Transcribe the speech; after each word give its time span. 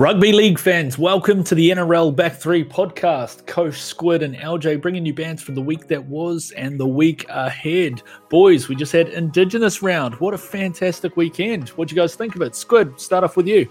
Rugby 0.00 0.32
League 0.32 0.58
fans, 0.58 0.96
welcome 0.96 1.44
to 1.44 1.54
the 1.54 1.68
NRL 1.68 2.16
Back 2.16 2.36
Three 2.36 2.64
podcast. 2.64 3.46
Coach 3.46 3.82
Squid 3.82 4.22
and 4.22 4.34
LJ 4.34 4.80
bringing 4.80 5.04
you 5.04 5.12
bands 5.12 5.42
from 5.42 5.54
the 5.54 5.60
week 5.60 5.88
that 5.88 6.02
was 6.02 6.52
and 6.52 6.80
the 6.80 6.86
week 6.86 7.26
ahead. 7.28 8.02
Boys, 8.30 8.66
we 8.66 8.76
just 8.76 8.92
had 8.92 9.10
Indigenous 9.10 9.82
round. 9.82 10.14
What 10.14 10.32
a 10.32 10.38
fantastic 10.38 11.18
weekend. 11.18 11.68
What'd 11.68 11.92
you 11.92 12.00
guys 12.00 12.14
think 12.14 12.34
of 12.34 12.40
it? 12.40 12.56
Squid, 12.56 12.98
start 12.98 13.24
off 13.24 13.36
with 13.36 13.46
you. 13.46 13.68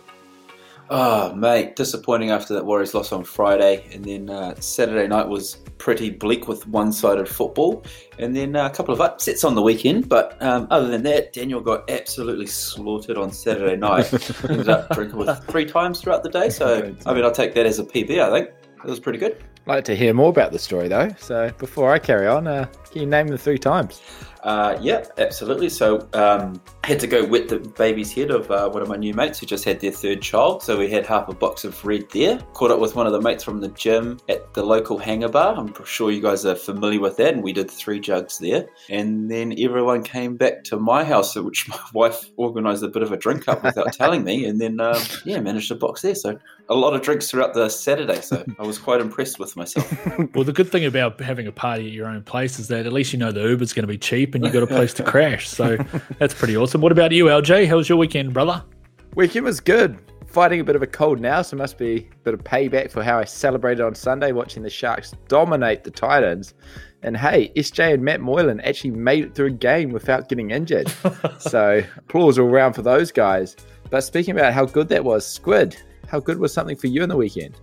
Oh, 0.92 1.36
mate, 1.36 1.76
disappointing 1.76 2.32
after 2.32 2.56
that 2.56 2.66
Warriors 2.66 2.96
loss 2.96 3.12
on 3.12 3.24
Friday. 3.24 3.88
And 3.94 4.04
then 4.04 4.30
uh, 4.30 4.60
Saturday 4.60 5.08
night 5.08 5.28
was 5.28 5.58
pretty 5.78 6.10
bleak 6.10 6.48
with 6.48 6.66
one 6.68 6.92
sided 6.92 7.30
football. 7.30 7.84
And 8.18 8.36
then 8.36 8.56
uh, 8.56 8.66
a 8.66 8.70
couple 8.72 8.94
of 8.94 9.00
upsets 9.00 9.44
on 9.44 9.54
the 9.54 9.62
weekend. 9.62 10.10
But 10.10 10.42
um, 10.42 10.66
other 10.72 10.88
than 10.88 11.04
that, 11.04 11.32
Daniel 11.34 11.62
got 11.62 11.88
absolutely 11.92 12.48
slaughtered 12.48 13.18
on 13.18 13.32
Saturday 13.32 13.76
night. 13.76 14.12
Ended 14.50 14.70
up 14.70 14.90
drinking 14.90 15.20
with 15.20 15.44
three 15.46 15.66
times 15.66 16.02
throughout 16.02 16.24
the 16.24 16.30
day. 16.30 16.50
So, 16.50 16.96
I 17.06 17.14
mean, 17.14 17.24
I'll 17.24 17.32
take 17.32 17.54
that 17.54 17.68
as 17.68 17.78
a 17.78 17.84
PB, 17.84 18.20
I 18.20 18.32
think. 18.32 18.50
It 18.84 18.90
was 18.90 19.00
pretty 19.00 19.20
good. 19.20 19.44
I'd 19.68 19.68
like 19.68 19.86
to 19.86 19.96
hear 19.96 20.16
more 20.16 20.30
about 20.30 20.52
the 20.54 20.60
story, 20.60 20.88
though. 20.88 21.10
So, 21.20 21.52
before 21.60 21.92
I 21.92 22.00
carry 22.00 22.26
on, 22.26 22.48
uh, 22.48 22.66
can 22.92 23.02
you 23.02 23.08
name 23.08 23.28
the 23.28 23.38
three 23.38 23.60
times? 23.60 24.02
Uh, 24.44 24.78
yeah, 24.82 25.06
absolutely. 25.18 25.70
So 25.70 26.08
um, 26.14 26.62
had 26.90 27.00
to 27.00 27.08
go 27.08 27.24
wet 27.24 27.48
the 27.50 27.60
baby's 27.60 28.12
head 28.12 28.32
of 28.32 28.50
uh, 28.50 28.68
one 28.68 28.82
of 28.82 28.90
my 28.90 28.96
new 28.96 29.14
mates 29.14 29.38
who 29.38 29.46
just 29.46 29.64
had 29.64 29.80
their 29.80 29.92
third 29.92 30.24
child. 30.24 30.64
So 30.64 30.76
we 30.76 30.90
had 30.90 31.06
half 31.06 31.30
a 31.30 31.36
box 31.36 31.64
of 31.64 31.86
red 31.86 32.10
there. 32.10 32.40
Caught 32.54 32.72
up 32.72 32.80
with 32.80 32.96
one 32.96 33.06
of 33.06 33.14
the 33.14 33.22
mates 33.22 33.44
from 33.44 33.62
the 33.62 33.68
gym 33.68 34.20
at 34.28 34.56
the 34.56 34.64
local 34.64 34.98
hangar 34.98 35.30
bar. 35.30 35.54
I'm 35.56 35.72
sure 35.86 36.10
you 36.10 36.20
guys 36.20 36.48
are 36.48 36.56
familiar 36.56 37.00
with 37.00 37.18
that. 37.18 37.36
And 37.36 37.44
we 37.44 37.54
did 37.54 37.70
three 37.70 38.00
jugs 38.00 38.40
there. 38.40 38.66
And 38.90 39.30
then 39.30 39.54
everyone 39.60 40.02
came 40.02 40.36
back 40.36 40.64
to 40.64 40.78
my 40.78 41.04
house, 41.04 41.36
which 41.36 41.70
my 41.70 41.80
wife 41.94 42.32
organised 42.40 42.82
a 42.82 42.88
bit 42.88 43.04
of 43.04 43.12
a 43.12 43.18
drink 43.18 43.48
up 43.48 43.64
without 43.64 43.94
telling 43.94 44.24
me. 44.24 44.46
And 44.46 44.60
then, 44.60 44.80
um, 44.80 45.00
yeah, 45.26 45.40
managed 45.40 45.72
a 45.72 45.76
box 45.76 46.02
there. 46.02 46.16
So 46.16 46.40
a 46.70 46.76
lot 46.76 46.94
of 46.94 47.02
drinks 47.02 47.30
throughout 47.30 47.54
the 47.54 47.68
Saturday. 47.70 48.22
So 48.22 48.44
I 48.60 48.64
was 48.64 48.78
quite 48.78 49.02
impressed 49.02 49.40
with 49.40 49.56
myself. 49.56 49.92
well, 50.36 50.44
the 50.44 50.54
good 50.54 50.72
thing 50.72 50.86
about 50.86 51.20
having 51.20 51.48
a 51.48 51.52
party 51.52 51.88
at 51.88 51.94
your 51.94 52.08
own 52.08 52.24
place 52.24 52.60
is 52.60 52.68
that 52.68 52.86
at 52.86 52.94
least 52.94 53.12
you 53.12 53.20
know 53.20 53.32
the 53.32 53.42
Uber's 53.42 53.74
going 53.74 53.84
to 53.84 53.88
be 53.88 53.98
cheap 53.98 54.36
and 54.36 54.44
you've 54.44 54.54
got 54.54 54.64
a 54.64 54.68
place 54.68 54.94
to 54.96 55.04
crash. 55.04 55.50
So 55.50 55.78
that's 56.20 56.34
pretty 56.34 56.56
awesome. 56.56 56.79
What 56.80 56.94
about 56.94 57.12
you, 57.12 57.26
LJ? 57.26 57.68
How 57.68 57.76
was 57.76 57.90
your 57.90 57.98
weekend, 57.98 58.34
brother? 58.34 58.64
Weekend 59.14 59.44
was 59.44 59.60
good. 59.60 60.00
Fighting 60.28 60.62
a 60.62 60.64
bit 60.64 60.78
of 60.78 60.82
a 60.82 60.88
cold 60.88 61.20
now, 61.20 61.42
so 61.42 61.58
must 61.58 61.78
be 61.78 62.08
a 62.10 62.24
bit 62.24 62.34
of 62.34 62.42
payback 62.46 62.90
for 62.90 63.04
how 63.04 63.20
I 63.20 63.26
celebrated 63.26 63.84
on 63.84 63.94
Sunday 63.94 64.32
watching 64.32 64.64
the 64.64 64.70
Sharks 64.70 65.14
dominate 65.28 65.84
the 65.84 65.92
Titans. 65.92 66.54
And 67.04 67.18
hey, 67.18 67.52
SJ 67.58 67.96
and 67.96 68.04
Matt 68.04 68.22
Moylan 68.22 68.62
actually 68.62 68.92
made 68.92 69.26
it 69.26 69.36
through 69.36 69.48
a 69.48 69.52
game 69.52 69.92
without 69.92 70.30
getting 70.30 70.52
injured. 70.52 70.90
so 71.40 71.84
applause 71.98 72.40
all 72.40 72.48
around 72.48 72.74
for 72.74 72.82
those 72.82 73.12
guys. 73.12 73.58
But 73.90 74.00
speaking 74.02 74.32
about 74.32 74.54
how 74.54 74.64
good 74.64 74.88
that 74.88 75.04
was, 75.04 75.28
Squid, 75.28 75.76
how 76.08 76.22
good 76.22 76.40
was 76.40 76.54
something 76.54 76.78
for 76.78 76.88
you 76.88 77.04
in 77.04 77.10
the 77.10 77.18
weekend? 77.18 77.60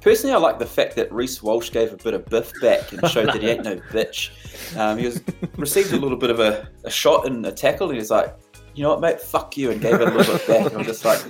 Personally, 0.00 0.34
I 0.34 0.38
like 0.38 0.58
the 0.58 0.66
fact 0.66 0.96
that 0.96 1.12
Reece 1.12 1.42
Walsh 1.42 1.70
gave 1.70 1.92
a 1.92 1.96
bit 1.96 2.14
of 2.14 2.24
biff 2.26 2.52
back 2.60 2.92
and 2.92 3.08
showed 3.10 3.26
that 3.26 3.42
he 3.42 3.48
ain't 3.48 3.64
no 3.64 3.76
bitch. 3.90 4.30
Um, 4.76 4.98
he 4.98 5.06
was 5.06 5.20
received 5.56 5.92
a 5.92 5.96
little 5.96 6.16
bit 6.16 6.30
of 6.30 6.40
a, 6.40 6.68
a 6.84 6.90
shot 6.90 7.26
and 7.26 7.44
a 7.44 7.52
tackle, 7.52 7.88
and 7.90 7.98
he's 7.98 8.10
like, 8.10 8.32
you 8.76 8.82
know 8.82 8.90
what, 8.90 9.00
mate, 9.00 9.20
fuck 9.20 9.56
you, 9.56 9.70
and 9.70 9.80
gave 9.80 9.94
it 9.94 10.02
a 10.02 10.10
little 10.10 10.36
bit 10.36 10.46
back. 10.46 10.74
I'm 10.74 10.84
just 10.84 11.04
like, 11.04 11.20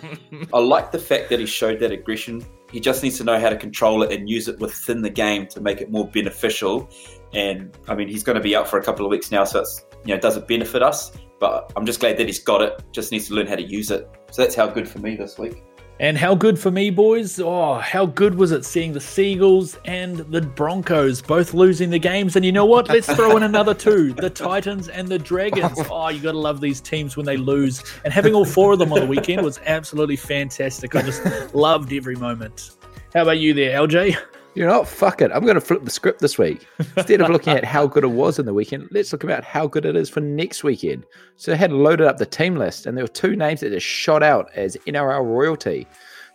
I 0.52 0.58
like 0.58 0.90
the 0.90 0.98
fact 0.98 1.30
that 1.30 1.38
he 1.38 1.46
showed 1.46 1.78
that 1.80 1.92
aggression. 1.92 2.44
He 2.72 2.80
just 2.80 3.02
needs 3.02 3.16
to 3.18 3.24
know 3.24 3.38
how 3.38 3.48
to 3.48 3.56
control 3.56 4.02
it 4.02 4.12
and 4.12 4.28
use 4.28 4.48
it 4.48 4.58
within 4.58 5.00
the 5.00 5.10
game 5.10 5.46
to 5.48 5.60
make 5.60 5.80
it 5.80 5.90
more 5.90 6.08
beneficial. 6.08 6.90
And 7.32 7.76
I 7.86 7.94
mean, 7.94 8.08
he's 8.08 8.24
going 8.24 8.36
to 8.36 8.42
be 8.42 8.56
out 8.56 8.66
for 8.68 8.78
a 8.78 8.82
couple 8.82 9.06
of 9.06 9.10
weeks 9.10 9.30
now, 9.30 9.44
so 9.44 9.60
it's 9.60 9.84
you 10.04 10.16
know, 10.16 10.28
it 10.28 10.48
benefit 10.48 10.82
us? 10.82 11.12
But 11.38 11.72
I'm 11.76 11.86
just 11.86 12.00
glad 12.00 12.16
that 12.16 12.26
he's 12.26 12.38
got 12.38 12.62
it. 12.62 12.82
Just 12.92 13.12
needs 13.12 13.28
to 13.28 13.34
learn 13.34 13.46
how 13.46 13.56
to 13.56 13.62
use 13.62 13.90
it. 13.90 14.08
So 14.30 14.42
that's 14.42 14.54
how 14.54 14.66
good 14.66 14.88
for 14.88 14.98
me 14.98 15.16
this 15.16 15.38
week. 15.38 15.62
And 15.98 16.18
how 16.18 16.34
good 16.34 16.58
for 16.58 16.70
me, 16.70 16.90
boys? 16.90 17.40
Oh, 17.40 17.76
how 17.76 18.04
good 18.04 18.34
was 18.34 18.52
it 18.52 18.66
seeing 18.66 18.92
the 18.92 19.00
Seagulls 19.00 19.78
and 19.86 20.18
the 20.18 20.42
Broncos 20.42 21.22
both 21.22 21.54
losing 21.54 21.88
the 21.88 21.98
games? 21.98 22.36
And 22.36 22.44
you 22.44 22.52
know 22.52 22.66
what? 22.66 22.88
Let's 22.88 23.10
throw 23.14 23.34
in 23.38 23.42
another 23.42 23.72
two 23.72 24.12
the 24.12 24.28
Titans 24.28 24.88
and 24.88 25.08
the 25.08 25.18
Dragons. 25.18 25.80
Oh, 25.90 26.08
you 26.08 26.20
got 26.20 26.32
to 26.32 26.38
love 26.38 26.60
these 26.60 26.80
teams 26.80 27.16
when 27.16 27.24
they 27.24 27.36
lose. 27.36 27.82
And 28.04 28.12
having 28.12 28.34
all 28.34 28.44
four 28.44 28.72
of 28.72 28.78
them 28.78 28.92
on 28.92 29.00
the 29.00 29.06
weekend 29.06 29.42
was 29.42 29.58
absolutely 29.64 30.16
fantastic. 30.16 30.94
I 30.94 31.02
just 31.02 31.54
loved 31.54 31.92
every 31.92 32.16
moment. 32.16 32.76
How 33.14 33.22
about 33.22 33.38
you 33.38 33.54
there, 33.54 33.78
LJ? 33.80 34.16
You 34.56 34.66
know? 34.66 34.84
Fuck 34.84 35.20
it. 35.20 35.30
I'm 35.32 35.42
going 35.42 35.54
to 35.54 35.60
flip 35.60 35.84
the 35.84 35.90
script 35.90 36.20
this 36.20 36.38
week. 36.38 36.66
Instead 36.96 37.20
of 37.20 37.30
looking 37.30 37.52
at 37.52 37.64
how 37.64 37.86
good 37.86 38.04
it 38.04 38.08
was 38.08 38.38
in 38.38 38.46
the 38.46 38.54
weekend, 38.54 38.88
let's 38.90 39.12
look 39.12 39.22
about 39.22 39.44
how 39.44 39.66
good 39.66 39.84
it 39.84 39.94
is 39.94 40.08
for 40.08 40.20
next 40.20 40.64
weekend. 40.64 41.04
So 41.36 41.52
I 41.52 41.56
had 41.56 41.72
loaded 41.72 42.06
up 42.06 42.16
the 42.16 42.26
team 42.26 42.56
list, 42.56 42.86
and 42.86 42.96
there 42.96 43.04
were 43.04 43.08
two 43.08 43.36
names 43.36 43.60
that 43.60 43.70
just 43.70 43.86
shot 43.86 44.22
out 44.22 44.50
as 44.54 44.76
NRL 44.86 45.24
royalty. 45.24 45.86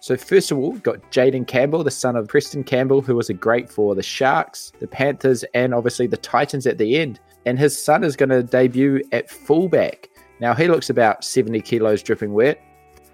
So 0.02 0.16
first 0.16 0.52
of 0.52 0.60
all, 0.60 0.74
got 0.74 1.12
Jayden 1.12 1.48
Campbell, 1.48 1.84
the 1.84 1.90
son 1.90 2.16
of 2.16 2.28
Preston 2.28 2.64
Campbell, 2.64 3.02
who 3.02 3.16
was 3.16 3.30
a 3.30 3.34
great 3.34 3.70
for 3.70 3.96
the 3.96 4.04
Sharks, 4.04 4.72
the 4.80 4.88
Panthers, 4.88 5.44
and 5.56 5.74
obviously 5.74 6.06
the 6.06 6.18
Titans 6.18 6.68
at 6.68 6.78
the 6.78 6.98
end. 6.98 7.20
And 7.48 7.58
his 7.58 7.84
son 7.84 8.04
is 8.04 8.16
going 8.16 8.30
to 8.30 8.44
debut 8.44 9.04
at 9.12 9.32
fullback. 9.32 10.10
Now 10.40 10.54
he 10.54 10.68
looks 10.68 10.92
about 10.92 11.24
70 11.24 11.62
kilos 11.62 12.04
dripping 12.04 12.34
wet. 12.34 12.62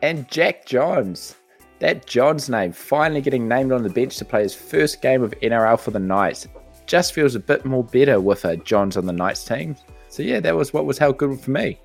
And 0.02 0.30
Jack 0.30 0.66
Johns, 0.66 1.37
that 1.80 2.06
Johns 2.06 2.50
name 2.50 2.72
finally 2.72 3.22
getting 3.22 3.48
named 3.48 3.72
on 3.72 3.84
the 3.84 3.90
bench 3.90 4.18
to 4.18 4.26
play 4.26 4.44
his 4.44 4.56
first 4.56 5.02
game 5.02 5.24
of 5.24 5.32
NRL 5.42 5.80
for 5.80 5.92
the 5.92 6.00
Knights 6.00 6.48
just 6.86 7.14
feels 7.14 7.36
a 7.36 7.40
bit 7.40 7.66
more 7.66 7.84
better 7.84 8.20
with 8.20 8.46
a 8.46 8.58
Johns 8.58 8.98
on 8.98 9.06
the 9.06 9.14
Knights 9.14 9.46
team. 9.46 9.76
So 10.10 10.24
yeah, 10.24 10.40
that 10.40 10.56
was 10.56 10.74
what 10.74 10.86
was 10.86 10.98
how 10.98 11.12
good 11.12 11.40
for 11.40 11.52
me. 11.52 11.78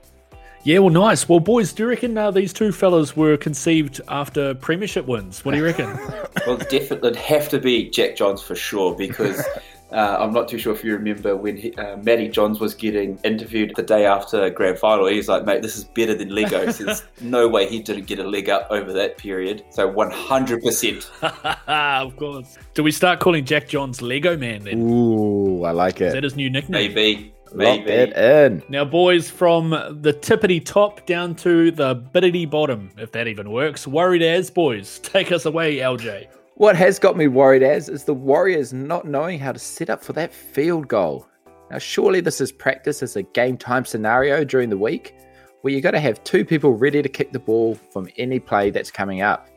Yeah, 0.65 0.79
well, 0.79 0.91
nice. 0.91 1.29
Well, 1.29 1.41
boys, 1.41 1.73
do 1.73 1.83
you 1.83 1.89
reckon 1.89 2.17
uh, 2.17 2.31
these 2.31 2.53
two 2.53 2.71
fellas 2.71 3.17
were 3.17 3.37
conceived 3.37 4.01
after 4.07 4.55
premiership 4.55 5.07
wins? 5.07 5.45
What 5.45 5.53
do 5.53 5.59
you 5.59 5.65
reckon? 5.65 5.87
well, 6.47 6.57
definitely, 6.57 7.11
it'd 7.11 7.17
have 7.17 7.49
to 7.49 7.59
be 7.59 7.91
Jack 7.91 8.15
Johns 8.15 8.43
for 8.43 8.55
sure 8.55 8.95
because 8.95 9.45
uh, 9.93 10.17
I'm 10.21 10.33
not 10.33 10.49
too 10.49 10.59
sure 10.59 10.73
if 10.73 10.83
you 10.85 10.95
remember 10.95 11.37
when 11.37 11.57
he, 11.57 11.75
uh, 11.75 11.97
Matty 11.99 12.29
Johns 12.29 12.61
was 12.61 12.75
getting 12.75 13.19
interviewed 13.25 13.73
the 13.77 13.83
day 13.83 14.07
after 14.07 14.49
grand 14.51 14.79
final. 14.79 15.07
He's 15.07 15.29
like, 15.29 15.45
"Mate, 15.45 15.63
this 15.63 15.77
is 15.77 15.85
better 15.85 16.15
than 16.15 16.29
Lego." 16.35 16.63
So 16.73 16.85
there's 16.85 17.05
no 17.21 17.49
way 17.49 17.69
he 17.69 17.81
didn't 17.81 18.07
get 18.07 18.19
a 18.19 18.27
leg 18.27 18.49
up 18.49 18.67
over 18.71 18.93
that 18.95 19.19
period. 19.19 19.65
So 19.71 19.87
100. 19.89 20.63
percent 20.63 21.11
Of 21.67 22.17
course. 22.17 22.57
Do 22.75 22.83
we 22.83 22.91
start 22.91 23.21
calling 23.21 23.45
Jack 23.45 23.69
Johns 23.69 24.01
Lego 24.01 24.37
Man 24.37 24.65
then? 24.65 24.81
Ooh, 24.81 25.65
I 25.65 25.73
like 25.73 26.01
it. 26.01 26.07
Is 26.09 26.13
that 26.15 26.25
his 26.25 26.37
new 26.37 26.49
nickname? 26.49 26.95
Maybe. 26.95 27.35
Lock 27.55 27.85
that 27.85 28.17
in. 28.47 28.63
Now, 28.71 28.85
boys, 28.85 29.29
from 29.29 29.71
the 29.71 30.15
tippity 30.15 30.65
top 30.65 31.05
down 31.07 31.35
to 31.37 31.71
the 31.71 31.95
bittity 31.97 32.49
bottom, 32.49 32.91
if 32.97 33.13
that 33.13 33.29
even 33.29 33.51
works. 33.51 33.87
Worried 33.87 34.23
as 34.23 34.51
boys, 34.51 34.99
take 35.01 35.33
us 35.33 35.45
away, 35.45 35.77
LJ. 35.77 36.29
What 36.57 36.77
has 36.77 36.99
got 36.99 37.17
me 37.17 37.29
worried 37.29 37.63
as 37.63 37.89
is 37.89 38.05
the 38.05 38.13
Warriors 38.13 38.75
not 38.75 39.07
knowing 39.07 39.39
how 39.39 39.53
to 39.53 39.59
set 39.59 39.89
up 39.89 40.05
for 40.05 40.13
that 40.13 40.35
field 40.35 40.87
goal. 40.87 41.27
Now, 41.71 41.79
surely 41.79 42.21
this 42.21 42.43
is 42.43 42.53
practice 42.53 43.03
as 43.03 43.17
a 43.17 43.23
game 43.23 43.57
time 43.57 43.87
scenario 43.87 44.45
during 44.45 44.69
the 44.69 44.77
week 44.77 45.17
where 45.63 45.73
you've 45.73 45.83
got 45.83 45.93
to 45.93 46.01
have 46.01 46.23
two 46.25 46.45
people 46.45 46.75
ready 46.75 47.01
to 47.01 47.09
kick 47.09 47.33
the 47.33 47.39
ball 47.39 47.75
from 47.75 48.07
any 48.19 48.39
play 48.39 48.71
that's 48.71 48.91
coming 48.91 49.23
up. 49.23 49.49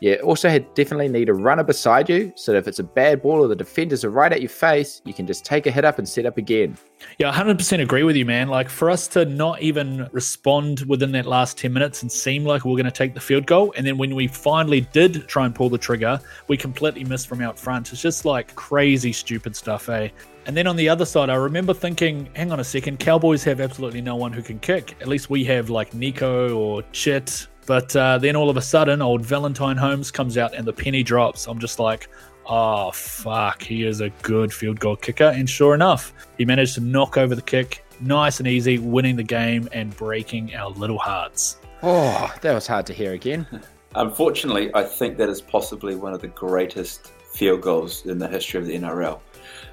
You 0.00 0.16
also 0.16 0.58
definitely 0.58 1.08
need 1.08 1.28
a 1.28 1.34
runner 1.34 1.62
beside 1.62 2.08
you 2.08 2.32
so 2.34 2.52
if 2.54 2.66
it's 2.66 2.78
a 2.78 2.84
bad 2.84 3.20
ball 3.20 3.44
or 3.44 3.48
the 3.48 3.54
defenders 3.56 4.02
are 4.02 4.10
right 4.10 4.32
at 4.32 4.40
your 4.40 4.48
face, 4.48 5.02
you 5.04 5.12
can 5.12 5.26
just 5.26 5.44
take 5.44 5.66
a 5.66 5.70
hit 5.70 5.84
up 5.84 5.98
and 5.98 6.08
set 6.08 6.24
up 6.24 6.38
again. 6.38 6.76
Yeah, 7.18 7.30
100% 7.32 7.82
agree 7.82 8.02
with 8.02 8.16
you, 8.16 8.24
man. 8.24 8.48
Like 8.48 8.70
for 8.70 8.88
us 8.88 9.06
to 9.08 9.26
not 9.26 9.60
even 9.60 10.08
respond 10.12 10.80
within 10.88 11.12
that 11.12 11.26
last 11.26 11.58
10 11.58 11.72
minutes 11.72 12.00
and 12.00 12.10
seem 12.10 12.44
like 12.44 12.64
we're 12.64 12.76
going 12.76 12.84
to 12.84 12.90
take 12.90 13.12
the 13.12 13.20
field 13.20 13.46
goal, 13.46 13.74
and 13.76 13.86
then 13.86 13.98
when 13.98 14.14
we 14.14 14.26
finally 14.26 14.82
did 14.92 15.28
try 15.28 15.44
and 15.44 15.54
pull 15.54 15.68
the 15.68 15.78
trigger, 15.78 16.18
we 16.48 16.56
completely 16.56 17.04
missed 17.04 17.28
from 17.28 17.42
out 17.42 17.58
front. 17.58 17.92
It's 17.92 18.00
just 18.00 18.24
like 18.24 18.54
crazy, 18.54 19.12
stupid 19.12 19.54
stuff, 19.54 19.88
eh? 19.90 20.08
And 20.46 20.56
then 20.56 20.66
on 20.66 20.76
the 20.76 20.88
other 20.88 21.04
side, 21.04 21.28
I 21.28 21.34
remember 21.34 21.74
thinking, 21.74 22.28
hang 22.34 22.50
on 22.50 22.60
a 22.60 22.64
second, 22.64 22.98
Cowboys 22.98 23.44
have 23.44 23.60
absolutely 23.60 24.00
no 24.00 24.16
one 24.16 24.32
who 24.32 24.42
can 24.42 24.58
kick. 24.58 24.96
At 25.00 25.08
least 25.08 25.28
we 25.28 25.44
have 25.44 25.68
like 25.68 25.92
Nico 25.92 26.56
or 26.56 26.82
Chit 26.92 27.46
but 27.66 27.94
uh, 27.94 28.18
then 28.18 28.36
all 28.36 28.50
of 28.50 28.56
a 28.56 28.62
sudden, 28.62 29.02
old 29.02 29.22
Valentine 29.22 29.76
Holmes 29.76 30.10
comes 30.10 30.38
out 30.38 30.54
and 30.54 30.66
the 30.66 30.72
penny 30.72 31.02
drops. 31.02 31.46
I'm 31.46 31.58
just 31.58 31.78
like, 31.78 32.08
oh, 32.46 32.90
fuck, 32.90 33.62
he 33.62 33.84
is 33.84 34.00
a 34.00 34.10
good 34.22 34.52
field 34.52 34.80
goal 34.80 34.96
kicker. 34.96 35.24
And 35.24 35.48
sure 35.48 35.74
enough, 35.74 36.12
he 36.36 36.44
managed 36.44 36.74
to 36.74 36.80
knock 36.80 37.16
over 37.16 37.34
the 37.34 37.42
kick 37.42 37.84
nice 38.00 38.38
and 38.38 38.48
easy, 38.48 38.78
winning 38.78 39.16
the 39.16 39.22
game 39.22 39.68
and 39.72 39.94
breaking 39.96 40.54
our 40.54 40.70
little 40.70 40.98
hearts. 40.98 41.58
Oh, 41.82 42.32
that 42.40 42.52
was 42.52 42.66
hard 42.66 42.86
to 42.86 42.92
hear 42.92 43.12
again. 43.12 43.46
Unfortunately, 43.94 44.70
I 44.74 44.84
think 44.84 45.16
that 45.18 45.28
is 45.28 45.40
possibly 45.40 45.96
one 45.96 46.12
of 46.12 46.20
the 46.20 46.28
greatest 46.28 47.08
field 47.32 47.60
goals 47.60 48.06
in 48.06 48.18
the 48.18 48.28
history 48.28 48.60
of 48.60 48.66
the 48.66 48.76
NRL. 48.76 49.20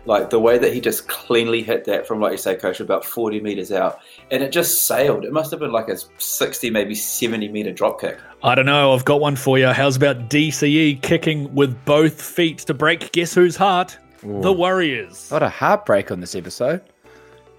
Like 0.05 0.29
the 0.29 0.39
way 0.39 0.57
that 0.57 0.73
he 0.73 0.79
just 0.79 1.07
cleanly 1.07 1.63
hit 1.63 1.85
that 1.85 2.07
from, 2.07 2.21
like 2.21 2.31
you 2.31 2.37
say, 2.37 2.55
coach, 2.55 2.79
about 2.79 3.03
40 3.03 3.41
meters 3.41 3.71
out, 3.71 3.99
and 4.31 4.41
it 4.41 4.51
just 4.51 4.87
sailed. 4.87 5.25
It 5.25 5.33
must 5.33 5.51
have 5.51 5.59
been 5.59 5.71
like 5.71 5.89
a 5.89 5.97
60, 6.17 6.69
maybe 6.69 6.95
70 6.95 7.49
meter 7.49 7.71
drop 7.71 7.99
kick. 7.99 8.17
I 8.43 8.55
don't 8.55 8.65
know. 8.65 8.93
I've 8.93 9.05
got 9.05 9.19
one 9.19 9.35
for 9.35 9.57
you. 9.57 9.67
How's 9.67 9.97
about 9.97 10.29
DCE 10.29 11.01
kicking 11.01 11.53
with 11.53 11.83
both 11.85 12.21
feet 12.21 12.59
to 12.59 12.73
break 12.73 13.11
guess 13.11 13.33
whose 13.33 13.55
heart? 13.55 13.97
Ooh. 14.25 14.41
The 14.41 14.53
Warriors. 14.53 15.29
What 15.29 15.43
a 15.43 15.49
heartbreak 15.49 16.11
on 16.11 16.21
this 16.21 16.35
episode. 16.35 16.81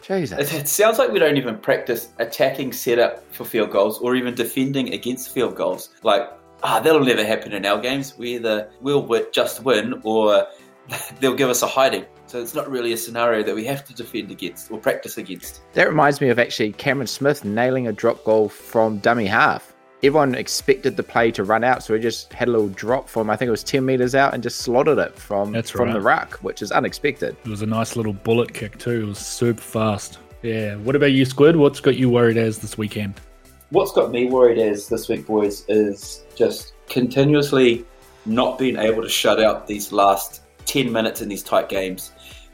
Jesus. 0.03 0.53
It, 0.53 0.61
it 0.61 0.69
sounds 0.69 0.99
like 0.99 1.11
we 1.11 1.19
don't 1.19 1.37
even 1.37 1.59
practice 1.59 2.09
attacking 2.19 2.73
setup 2.73 3.23
for 3.35 3.45
field 3.45 3.71
goals 3.71 3.99
or 3.99 4.17
even 4.17 4.35
defending 4.35 4.95
against 4.95 5.35
field 5.35 5.55
goals. 5.55 5.91
Like 6.03 6.31
ah, 6.63 6.81
that'll 6.81 7.05
never 7.05 7.25
happen 7.25 7.53
in 7.53 7.65
our 7.67 7.81
games. 7.81 8.17
We 8.17 8.37
either 8.37 8.71
will 8.81 9.07
just 9.33 9.63
win 9.63 10.01
or 10.03 10.47
they'll 11.21 11.35
give 11.35 11.51
us 11.51 11.63
a 11.63 11.67
hiding. 11.67 12.05
So 12.27 12.41
it's 12.41 12.55
not 12.55 12.71
really 12.71 12.93
a 12.93 12.97
scenario 12.97 13.43
that 13.43 13.55
we 13.55 13.65
have 13.65 13.85
to 13.87 13.95
defend 13.95 14.31
against 14.31 14.71
or 14.71 14.79
practice 14.79 15.17
against. 15.17 15.63
That 15.73 15.89
reminds 15.89 16.21
me 16.21 16.29
of 16.29 16.39
actually 16.39 16.73
Cameron 16.73 17.07
Smith 17.07 17.45
nailing 17.45 17.87
a 17.87 17.93
drop 17.93 18.23
goal 18.25 18.49
from 18.49 18.99
dummy 18.99 19.27
half. 19.27 19.75
Everyone 20.03 20.35
expected 20.35 20.97
the 20.97 21.03
play 21.03 21.33
to 21.33 21.43
run 21.43 21.65
out, 21.65 21.83
so 21.83 21.95
he 21.95 22.01
just 22.01 22.33
had 22.33 22.49
a 22.49 22.53
little 22.53 22.69
drop 22.69 23.09
from 23.09 23.31
I 23.31 23.37
think 23.37 23.49
it 23.49 23.51
was 23.51 23.65
ten 23.65 23.85
meters 23.85 24.15
out 24.15 24.33
and 24.33 24.43
just 24.43 24.59
slotted 24.61 24.99
it 24.99 25.19
from 25.19 25.51
That's 25.53 25.71
from 25.71 25.87
right. 25.87 25.95
the 25.95 26.01
ruck, 26.01 26.35
which 26.37 26.63
is 26.63 26.71
unexpected. 26.71 27.37
It 27.45 27.49
was 27.49 27.63
a 27.63 27.67
nice 27.67 27.97
little 27.97 28.13
bullet 28.13 28.55
kick 28.55 28.79
too. 28.79 29.03
It 29.03 29.07
was 29.07 29.19
super 29.19 29.61
fast. 29.61 30.19
Yeah. 30.43 30.77
What 30.77 30.95
about 30.95 31.13
you, 31.13 31.25
Squid? 31.25 31.57
What's 31.57 31.81
got 31.81 31.97
you 31.97 32.11
worried 32.11 32.37
as 32.37 32.59
this 32.59 32.79
weekend? 32.79 33.21
What's 33.71 33.91
got 33.91 34.13
me 34.13 34.27
worried 34.27 34.59
as 34.59 34.89
this 34.89 35.09
week, 35.09 35.27
boys, 35.27 35.65
is 35.69 36.23
just 36.37 36.75
continuously 36.89 37.85
not 38.25 38.59
being 38.59 38.77
able 38.77 39.03
to 39.03 39.09
shut 39.09 39.43
out 39.43 39.67
these 39.67 39.91
last 39.91 40.43
10 40.69 40.93
minutes 40.93 41.21
in 41.21 41.29
these 41.29 41.43
tight 41.43 41.69
games. 41.69 42.13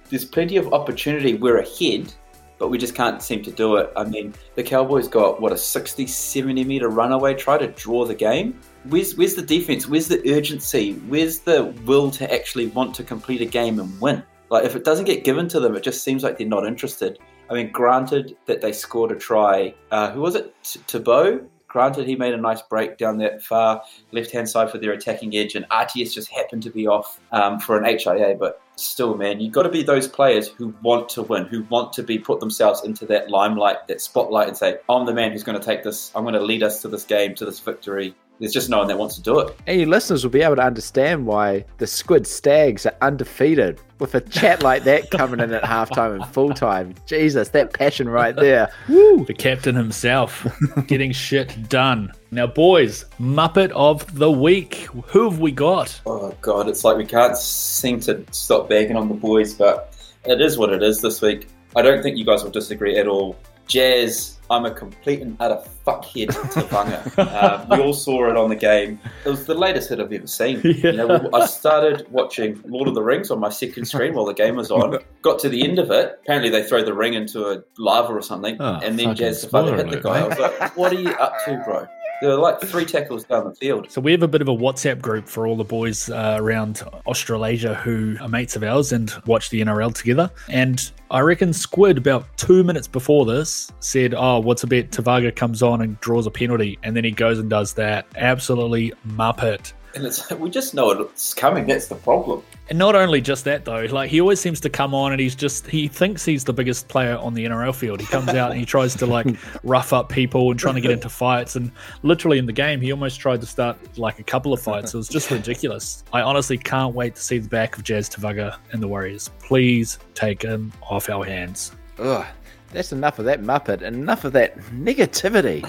There's 0.09 0.25
plenty 0.25 0.57
of 0.57 0.73
opportunity. 0.73 1.35
We're 1.35 1.59
ahead, 1.59 2.13
but 2.59 2.69
we 2.69 2.79
just 2.79 2.95
can't 2.95 3.21
seem 3.21 3.43
to 3.43 3.51
do 3.51 3.77
it. 3.77 3.93
I 3.97 4.05
mean, 4.05 4.35
the 4.55 4.63
Cowboys 4.63 5.09
got, 5.09 5.41
what, 5.41 5.53
a 5.53 5.59
60, 5.59 6.07
70 6.07 6.65
meter 6.65 6.89
runaway 6.89 7.35
try 7.35 7.59
to 7.59 7.67
draw 7.67 8.05
the 8.05 8.15
game? 8.15 8.61
Where's, 8.85 9.17
where's 9.17 9.35
the 9.35 9.43
defense? 9.43 9.89
Where's 9.89 10.09
the 10.09 10.23
urgency? 10.33 10.93
Where's 11.09 11.41
the 11.41 11.65
will 11.85 12.11
to 12.13 12.33
actually 12.33 12.69
want 12.69 12.95
to 12.95 13.03
complete 13.03 13.41
a 13.41 13.47
game 13.47 13.81
and 13.81 14.01
win? 14.01 14.23
Like, 14.51 14.65
if 14.65 14.77
it 14.77 14.85
doesn't 14.85 15.07
get 15.07 15.25
given 15.25 15.49
to 15.49 15.59
them, 15.59 15.75
it 15.75 15.83
just 15.83 16.05
seems 16.05 16.23
like 16.23 16.39
they're 16.39 16.47
not 16.47 16.67
interested. 16.67 17.19
I 17.51 17.55
mean, 17.55 17.73
granted 17.73 18.37
that 18.47 18.61
they 18.61 18.73
scored 18.73 19.11
a 19.11 19.17
try. 19.17 19.75
Uh, 19.91 20.13
who 20.13 20.21
was 20.21 20.35
it? 20.35 20.55
T- 20.63 20.81
Tabo? 20.81 21.47
Granted, 21.75 22.07
he 22.07 22.15
made 22.15 22.35
a 22.35 22.37
nice 22.37 22.63
break 22.63 22.99
down 22.99 23.19
that 23.19 23.43
far 23.43 23.83
left 24.13 24.31
hand 24.31 24.49
side 24.49 24.71
for 24.71 24.79
their 24.79 24.93
attacking 24.93 25.35
edge, 25.35 25.57
and 25.57 25.69
RTS 25.71 26.15
just 26.15 26.31
happened 26.31 26.63
to 26.63 26.71
be 26.71 26.87
off 26.87 27.19
um, 27.33 27.59
for 27.59 27.77
an 27.77 27.85
HIA. 27.85 28.37
But 28.39 28.63
still, 28.77 29.17
man, 29.17 29.41
you've 29.41 29.53
got 29.53 29.65
to 29.65 29.69
be 29.69 29.83
those 29.83 30.07
players 30.07 30.47
who 30.47 30.73
want 30.83 31.09
to 31.09 31.23
win, 31.23 31.47
who 31.47 31.65
want 31.65 31.93
to 31.95 32.05
be 32.05 32.17
put 32.17 32.39
themselves 32.39 32.85
into 32.85 33.07
that 33.07 33.29
limelight, 33.29 33.89
that 33.89 34.01
spotlight, 34.01 34.47
and 34.47 34.57
say, 34.57 34.79
I'm 34.89 35.05
the 35.05 35.13
man 35.13 35.33
who's 35.33 35.43
going 35.43 35.59
to 35.59 35.65
take 35.65 35.83
this, 35.83 36.13
I'm 36.15 36.23
going 36.23 36.35
to 36.35 36.41
lead 36.41 36.63
us 36.63 36.81
to 36.83 36.89
this 36.89 37.03
game, 37.03 37.35
to 37.35 37.45
this 37.45 37.59
victory. 37.59 38.15
There's 38.41 38.53
just 38.53 38.69
no 38.69 38.79
one 38.79 38.89
that 38.89 38.99
wants 38.99 39.15
to 39.15 39.23
do 39.23 39.39
it. 39.41 39.57
And 39.67 39.79
your 39.79 39.89
listeners 39.89 40.25
will 40.25 40.31
be 40.31 40.43
able 40.43 40.57
to 40.57 40.63
understand 40.63 41.27
why 41.27 41.65
the 41.79 41.87
Squid 41.87 42.27
Stags 42.27 42.85
are 42.85 42.95
undefeated 43.01 43.81
with 44.01 44.15
a 44.17 44.21
chat 44.21 44.63
like 44.63 44.85
that 44.85 45.11
coming 45.11 45.39
in 45.41 45.53
at 45.53 45.63
halftime 45.63 46.17
and 46.17 46.27
full 46.27 46.53
time. 46.53 46.95
Jesus, 47.07 47.51
that 47.51 47.73
passion 47.73 48.09
right 48.09 48.35
there. 48.35 48.71
Woo! 48.89 49.25
The 49.25 49.35
captain 49.35 49.77
himself 49.77 50.47
getting 50.87 51.13
shit 51.13 51.69
done. 51.69 52.13
Now, 52.33 52.49
boys, 52.49 53.05
Muppet 53.21 53.71
of 53.71 54.19
the 54.19 54.31
Week. 54.31 54.89
Who 55.07 55.31
have 55.31 55.39
we 55.39 55.53
got? 55.53 56.01
Oh 56.05 56.35
god, 56.41 56.69
it's 56.69 56.83
like 56.83 56.97
we 56.97 57.07
can't 57.07 57.37
seem 57.37 58.01
to 58.01 58.25
stop 58.33 58.69
bagging 58.69 58.97
on 58.97 59.09
the 59.09 59.15
boys, 59.15 59.55
but 59.55 59.95
it 60.25 60.41
is 60.41 60.59
what 60.59 60.73
it 60.73 60.83
is 60.83 61.01
this 61.01 61.23
week. 61.23 61.49
I 61.77 61.83
don't 61.83 62.03
think 62.03 62.17
you 62.17 62.25
guys 62.25 62.43
will 62.43 62.51
disagree 62.51 62.99
at 62.99 63.07
all. 63.07 63.37
Jazz, 63.69 64.34
I'm 64.51 64.67
a 64.67 64.71
complete 64.71 65.21
and 65.23 65.37
utter 65.41 65.63
fuckhead 65.87 66.29
Tevaga. 66.29 67.19
uh, 67.19 67.67
we 67.71 67.83
all 67.83 67.95
saw 67.95 68.29
it 68.29 68.37
on 68.37 68.51
the 68.51 68.57
game. 68.57 69.01
It 69.25 69.29
was 69.31 69.47
the 69.47 69.55
latest 69.55 69.89
hit 69.89 70.01
I've 70.01 70.13
ever 70.13 70.27
seen. 70.27 70.61
You 70.63 70.93
know, 70.93 71.31
I 71.33 71.47
started 71.47 72.07
watching 72.11 72.61
Lord 72.67 72.89
of 72.89 72.95
the 72.95 73.03
Rings 73.03 73.31
on 73.31 73.41
my 73.41 73.49
second 73.49 73.87
screen 73.87 74.15
while 74.15 74.27
the 74.27 74.35
game 74.35 74.57
was 74.57 74.71
on. 74.71 74.99
Got 75.23 75.39
to 75.41 75.49
the 75.49 75.63
end 75.65 75.79
of 75.79 75.91
it. 75.91 76.19
Apparently, 76.23 76.51
they 76.51 76.63
throw 76.63 76.85
the 76.85 76.93
ring 76.95 77.15
into 77.15 77.47
a 77.49 77.63
lava 77.79 78.13
or 78.13 78.23
something, 78.23 78.57
Oh, 78.61 78.81
and 78.83 78.99
then 78.99 79.15
Jazz 79.15 79.43
hit 79.43 79.51
the 79.51 80.01
guy. 80.03 80.21
I 80.21 80.29
was 80.29 80.39
like, 80.39 80.77
"What 80.77 80.93
are 80.93 81.01
you 81.01 81.11
up 81.11 81.35
to, 81.47 81.63
bro?" 81.65 81.87
There 82.25 82.33
were 82.33 82.41
like 82.41 82.59
three 82.63 82.87
tackles 82.87 83.25
down 83.25 83.45
the 83.45 83.55
field. 83.55 83.91
So 83.91 84.01
we 84.01 84.11
have 84.13 84.23
a 84.23 84.29
bit 84.29 84.41
of 84.41 84.49
a 84.49 84.57
WhatsApp 84.57 85.03
group 85.03 85.29
for 85.29 85.47
all 85.47 85.57
the 85.57 85.63
boys 85.63 86.09
uh, 86.09 86.39
around 86.41 86.83
Australasia 87.05 87.75
who 87.75 88.17
are 88.19 88.29
mates 88.29 88.57
of 88.57 88.63
ours 88.63 88.93
and 88.93 89.13
watch 89.27 89.51
the 89.51 89.61
NRL 89.61 89.93
together. 89.95 90.31
And 90.49 90.91
I 91.11 91.21
reckon 91.21 91.53
Squid 91.53 91.99
about 91.99 92.25
two 92.39 92.65
minutes 92.65 92.89
before 92.89 93.27
this 93.27 93.71
said, 93.81 94.15
"Oh, 94.17 94.41
what's 94.41 94.63
a 94.63 94.67
bet? 94.67 94.91
Tevaga 94.91 95.37
comes 95.37 95.63
on 95.63 95.83
and 95.83 96.01
draws 96.01 96.27
a 96.27 96.31
penalty, 96.31 96.79
and 96.83 96.97
then 96.97 97.05
he 97.05 97.11
goes 97.11 97.39
and 97.39 97.51
does 97.51 97.75
that. 97.75 98.07
Absolutely 98.17 98.95
muppet." 99.07 99.75
And 99.95 100.07
it's 100.07 100.31
we 100.31 100.49
just 100.49 100.73
know 100.73 100.93
it's 100.93 101.35
coming. 101.35 101.67
That's 101.67 101.89
the 101.89 101.97
problem. 101.97 102.43
And 102.71 102.79
not 102.79 102.97
only 102.97 103.21
just 103.21 103.45
that 103.45 103.67
though, 103.67 103.85
like 103.91 104.11
he 104.11 104.21
always 104.21 104.41
seems 104.41 104.59
to 104.61 104.71
come 104.71 104.95
on 104.95 105.13
and 105.13 105.21
he's 105.21 105.35
just 105.35 105.67
he 105.67 105.87
thinks 105.87 106.25
he's 106.25 106.45
the 106.45 106.53
biggest 106.53 106.89
player 106.89 107.17
on 107.19 107.35
the 107.35 107.45
NRL 107.45 107.75
field. 107.75 108.01
He 108.01 108.07
comes 108.07 108.31
out 108.31 108.51
and 108.51 108.59
he 108.59 108.65
tries 108.65 108.95
to 108.97 109.07
like 109.07 109.27
rough 109.65 109.93
up 109.93 110.09
people 110.09 110.51
and 110.51 110.59
trying 110.59 110.77
to 110.77 110.81
get 110.81 110.91
into 110.91 111.11
fights 111.11 111.57
and 111.57 111.71
literally 112.03 112.39
in 112.39 112.47
the 112.47 112.53
game 112.53 112.81
he 112.81 112.91
almost 112.91 113.21
tried 113.21 113.43
to 113.43 113.47
start 113.47 113.77
like 113.99 114.19
a 114.19 114.23
couple 114.23 114.55
of 114.55 114.63
fights. 114.63 114.95
It 114.95 114.97
was 114.97 115.09
just 115.09 115.31
ridiculous. 115.31 116.05
I 116.13 116.23
honestly 116.23 116.57
can't 116.57 116.95
wait 116.95 117.17
to 117.17 117.21
see 117.21 117.39
the 117.39 117.49
back 117.49 117.77
of 117.77 117.85
Jazz 117.85 118.09
Tevaga 118.09 118.57
and 118.73 118.83
the 118.83 118.89
Warriors. 118.89 119.31
Please 119.41 119.99
take 120.15 120.41
him 120.41 120.73
off 120.89 121.11
our 121.11 121.25
hands. 121.25 121.73
Ugh, 121.99 122.25
that's 122.73 122.93
enough 122.93 123.19
of 123.19 123.27
that 123.27 123.43
Muppet. 123.43 123.83
Enough 123.83 124.25
of 124.25 124.33
that 124.33 124.59
negativity. 124.71 125.67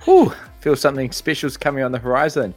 Whew, 0.04 0.32
feel 0.60 0.76
something 0.76 1.10
special's 1.10 1.56
coming 1.56 1.82
on 1.82 1.90
the 1.90 1.98
horizon. 1.98 2.54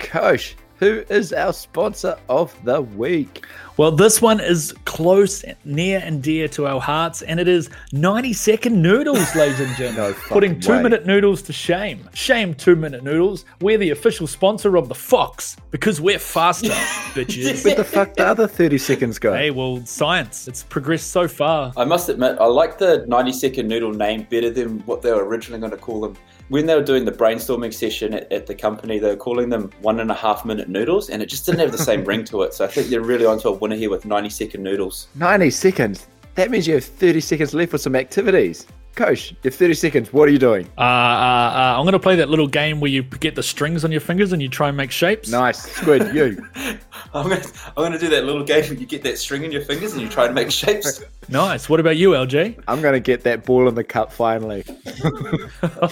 Kosh, 0.00 0.56
who 0.78 1.04
is 1.08 1.32
our 1.32 1.52
sponsor 1.52 2.16
of 2.28 2.56
the 2.64 2.80
week? 2.80 3.44
Well, 3.78 3.92
this 3.92 4.20
one 4.20 4.40
is 4.40 4.74
close, 4.86 5.44
near, 5.64 6.02
and 6.04 6.20
dear 6.20 6.48
to 6.48 6.66
our 6.66 6.80
hearts, 6.80 7.22
and 7.22 7.38
it 7.38 7.46
is 7.46 7.70
90 7.92 8.32
second 8.32 8.82
noodles, 8.82 9.32
ladies 9.36 9.60
and 9.60 9.76
gentlemen. 9.76 10.16
No 10.16 10.18
Putting 10.26 10.58
two 10.58 10.72
way. 10.72 10.82
minute 10.82 11.06
noodles 11.06 11.42
to 11.42 11.52
shame. 11.52 12.08
Shame 12.12 12.54
two 12.54 12.74
minute 12.74 13.04
noodles. 13.04 13.44
We're 13.60 13.78
the 13.78 13.90
official 13.90 14.26
sponsor 14.26 14.76
of 14.76 14.88
the 14.88 14.96
Fox 14.96 15.56
because 15.70 16.00
we're 16.00 16.18
faster, 16.18 16.70
bitches. 17.14 17.64
Where 17.64 17.76
the 17.76 17.84
fuck 17.84 18.14
the 18.14 18.26
other 18.26 18.48
30 18.48 18.78
seconds 18.78 19.16
go? 19.20 19.32
Hey, 19.32 19.52
well, 19.52 19.86
science. 19.86 20.48
It's 20.48 20.64
progressed 20.64 21.12
so 21.12 21.28
far. 21.28 21.72
I 21.76 21.84
must 21.84 22.08
admit, 22.08 22.36
I 22.40 22.46
like 22.46 22.78
the 22.78 23.04
90 23.06 23.30
second 23.30 23.68
noodle 23.68 23.92
name 23.92 24.26
better 24.28 24.50
than 24.50 24.80
what 24.86 25.02
they 25.02 25.12
were 25.12 25.24
originally 25.24 25.60
going 25.60 25.70
to 25.70 25.78
call 25.78 26.00
them. 26.00 26.16
When 26.48 26.64
they 26.64 26.74
were 26.74 26.82
doing 26.82 27.04
the 27.04 27.12
brainstorming 27.12 27.74
session 27.74 28.14
at, 28.14 28.32
at 28.32 28.46
the 28.46 28.54
company, 28.54 28.98
they 28.98 29.10
were 29.10 29.16
calling 29.16 29.50
them 29.50 29.70
one 29.82 30.00
and 30.00 30.10
a 30.10 30.14
half 30.14 30.46
minute 30.46 30.68
noodles, 30.68 31.10
and 31.10 31.22
it 31.22 31.26
just 31.26 31.44
didn't 31.44 31.60
have 31.60 31.72
the 31.72 31.78
same 31.78 32.04
ring 32.04 32.24
to 32.24 32.40
it. 32.42 32.54
So 32.54 32.64
I 32.64 32.68
think 32.68 32.88
they're 32.88 33.02
really 33.02 33.26
onto 33.26 33.48
a 33.48 33.52
winner 33.68 33.78
here 33.78 33.90
with 33.90 34.06
90 34.06 34.30
second 34.30 34.62
noodles. 34.62 35.08
90 35.14 35.50
seconds. 35.50 36.06
That 36.34 36.50
means 36.50 36.66
you 36.66 36.74
have 36.74 36.84
30 36.84 37.20
seconds 37.20 37.52
left 37.52 37.70
for 37.70 37.78
some 37.78 37.94
activities. 37.94 38.66
Coach, 38.94 39.30
you 39.30 39.36
have 39.44 39.54
30 39.54 39.74
seconds. 39.74 40.12
What 40.12 40.28
are 40.28 40.32
you 40.32 40.38
doing? 40.38 40.66
Uh, 40.78 40.80
uh, 40.80 40.84
uh, 40.84 41.74
I'm 41.76 41.84
going 41.84 41.92
to 41.92 41.98
play 41.98 42.16
that 42.16 42.30
little 42.30 42.48
game 42.48 42.80
where 42.80 42.90
you 42.90 43.02
get 43.02 43.34
the 43.34 43.42
strings 43.42 43.84
on 43.84 43.92
your 43.92 44.00
fingers 44.00 44.32
and 44.32 44.40
you 44.40 44.48
try 44.48 44.68
and 44.68 44.76
make 44.76 44.90
shapes. 44.90 45.28
Nice. 45.28 45.62
Squid, 45.70 46.14
you. 46.14 46.44
I'm 47.14 47.28
going 47.28 47.40
to 47.40 47.48
I'm 47.76 47.84
gonna 47.84 47.98
do 47.98 48.08
that 48.08 48.24
little 48.24 48.42
game 48.42 48.64
where 48.64 48.74
you 48.74 48.86
get 48.86 49.02
that 49.04 49.18
string 49.18 49.44
in 49.44 49.52
your 49.52 49.62
fingers 49.62 49.92
and 49.92 50.02
you 50.02 50.08
try 50.08 50.26
to 50.26 50.32
make 50.32 50.50
shapes. 50.50 51.02
Nice. 51.30 51.68
What 51.68 51.78
about 51.78 51.98
you, 51.98 52.12
LJ? 52.12 52.64
I'm 52.68 52.80
going 52.80 52.94
to 52.94 53.00
get 53.00 53.22
that 53.24 53.44
ball 53.44 53.68
in 53.68 53.74
the 53.74 53.84
cup 53.84 54.10
finally. 54.10 54.64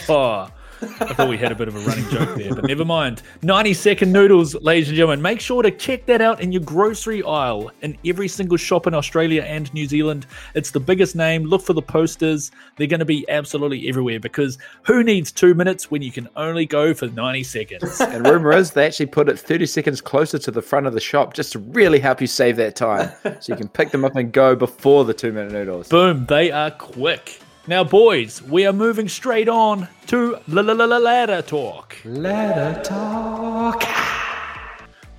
Oh, 0.09 0.49
I 0.83 1.15
thought 1.15 1.29
we 1.29 1.39
had 1.39 1.53
a 1.53 1.55
bit 1.55 1.69
of 1.69 1.77
a 1.77 1.79
running 1.81 2.09
joke 2.11 2.37
there, 2.37 2.55
but 2.55 2.65
never 2.65 2.85
mind. 2.85 3.23
90 3.43 3.73
second 3.75 4.13
noodles, 4.13 4.55
ladies 4.57 4.89
and 4.89 4.97
gentlemen. 4.97 5.23
Make 5.23 5.41
sure 5.41 5.63
to 5.63 5.71
check 5.71 6.05
that 6.07 6.21
out 6.21 6.41
in 6.41 6.53
your 6.53 6.63
grocery 6.63 7.23
aisle 7.23 7.71
in 7.83 7.97
every 8.05 8.29
single 8.29 8.57
shop 8.57 8.87
in 8.87 8.93
Australia 8.93 9.43
and 9.43 9.73
New 9.73 9.87
Zealand. 9.87 10.27
It's 10.55 10.71
the 10.71 10.81
biggest 10.81 11.17
name. 11.17 11.45
Look 11.45 11.63
for 11.63 11.73
the 11.73 11.83
posters. 11.83 12.51
They're 12.77 12.87
going 12.87 13.01
to 13.01 13.07
be 13.07 13.27
absolutely 13.31 13.89
everywhere 13.89 14.21
because 14.21 14.59
who 14.83 15.03
needs 15.03 15.33
two 15.33 15.55
minutes 15.55 15.91
when 15.91 16.03
you 16.03 16.13
can 16.13 16.29
only 16.37 16.67
go 16.67 16.93
for 16.93 17.07
90 17.07 17.43
seconds? 17.43 18.01
And 18.01 18.27
rumor 18.27 18.53
is 18.53 18.73
they 18.73 18.87
actually 18.87 19.07
put 19.07 19.29
it 19.29 19.39
30 19.39 19.67
seconds 19.67 20.01
closer 20.01 20.39
to 20.39 20.51
the 20.51 20.63
front 20.63 20.87
of 20.87 20.93
the 20.93 21.01
shop 21.01 21.35
just 21.35 21.53
to 21.53 21.59
really 21.59 21.99
help 21.99 22.21
you 22.21 22.27
save 22.27 22.57
that 22.57 22.77
time. 22.77 23.11
So 23.41 23.53
you 23.53 23.57
can 23.57 23.69
pick 23.69 23.91
them 23.91 24.05
up 24.05 24.17
and 24.17 24.31
go 24.31 24.55
before 24.55 25.05
the 25.05 25.15
two 25.15 25.33
minute 25.33 25.53
noodles. 25.53 25.89
Boom, 25.89 26.27
they 26.27 26.51
are 26.51 26.71
quick. 26.71 27.41
Now, 27.69 27.83
boys, 27.83 28.41
we 28.43 28.65
are 28.65 28.73
moving 28.73 29.09
straight 29.09 29.49
on 29.49 29.89
to 30.07 30.39
la 30.47 30.63
la 30.63 30.73
la 30.73 30.85
la 30.85 30.99
ladder 30.99 31.43
talk. 31.43 31.97
Ladder 32.05 32.81
talk. 32.85 33.83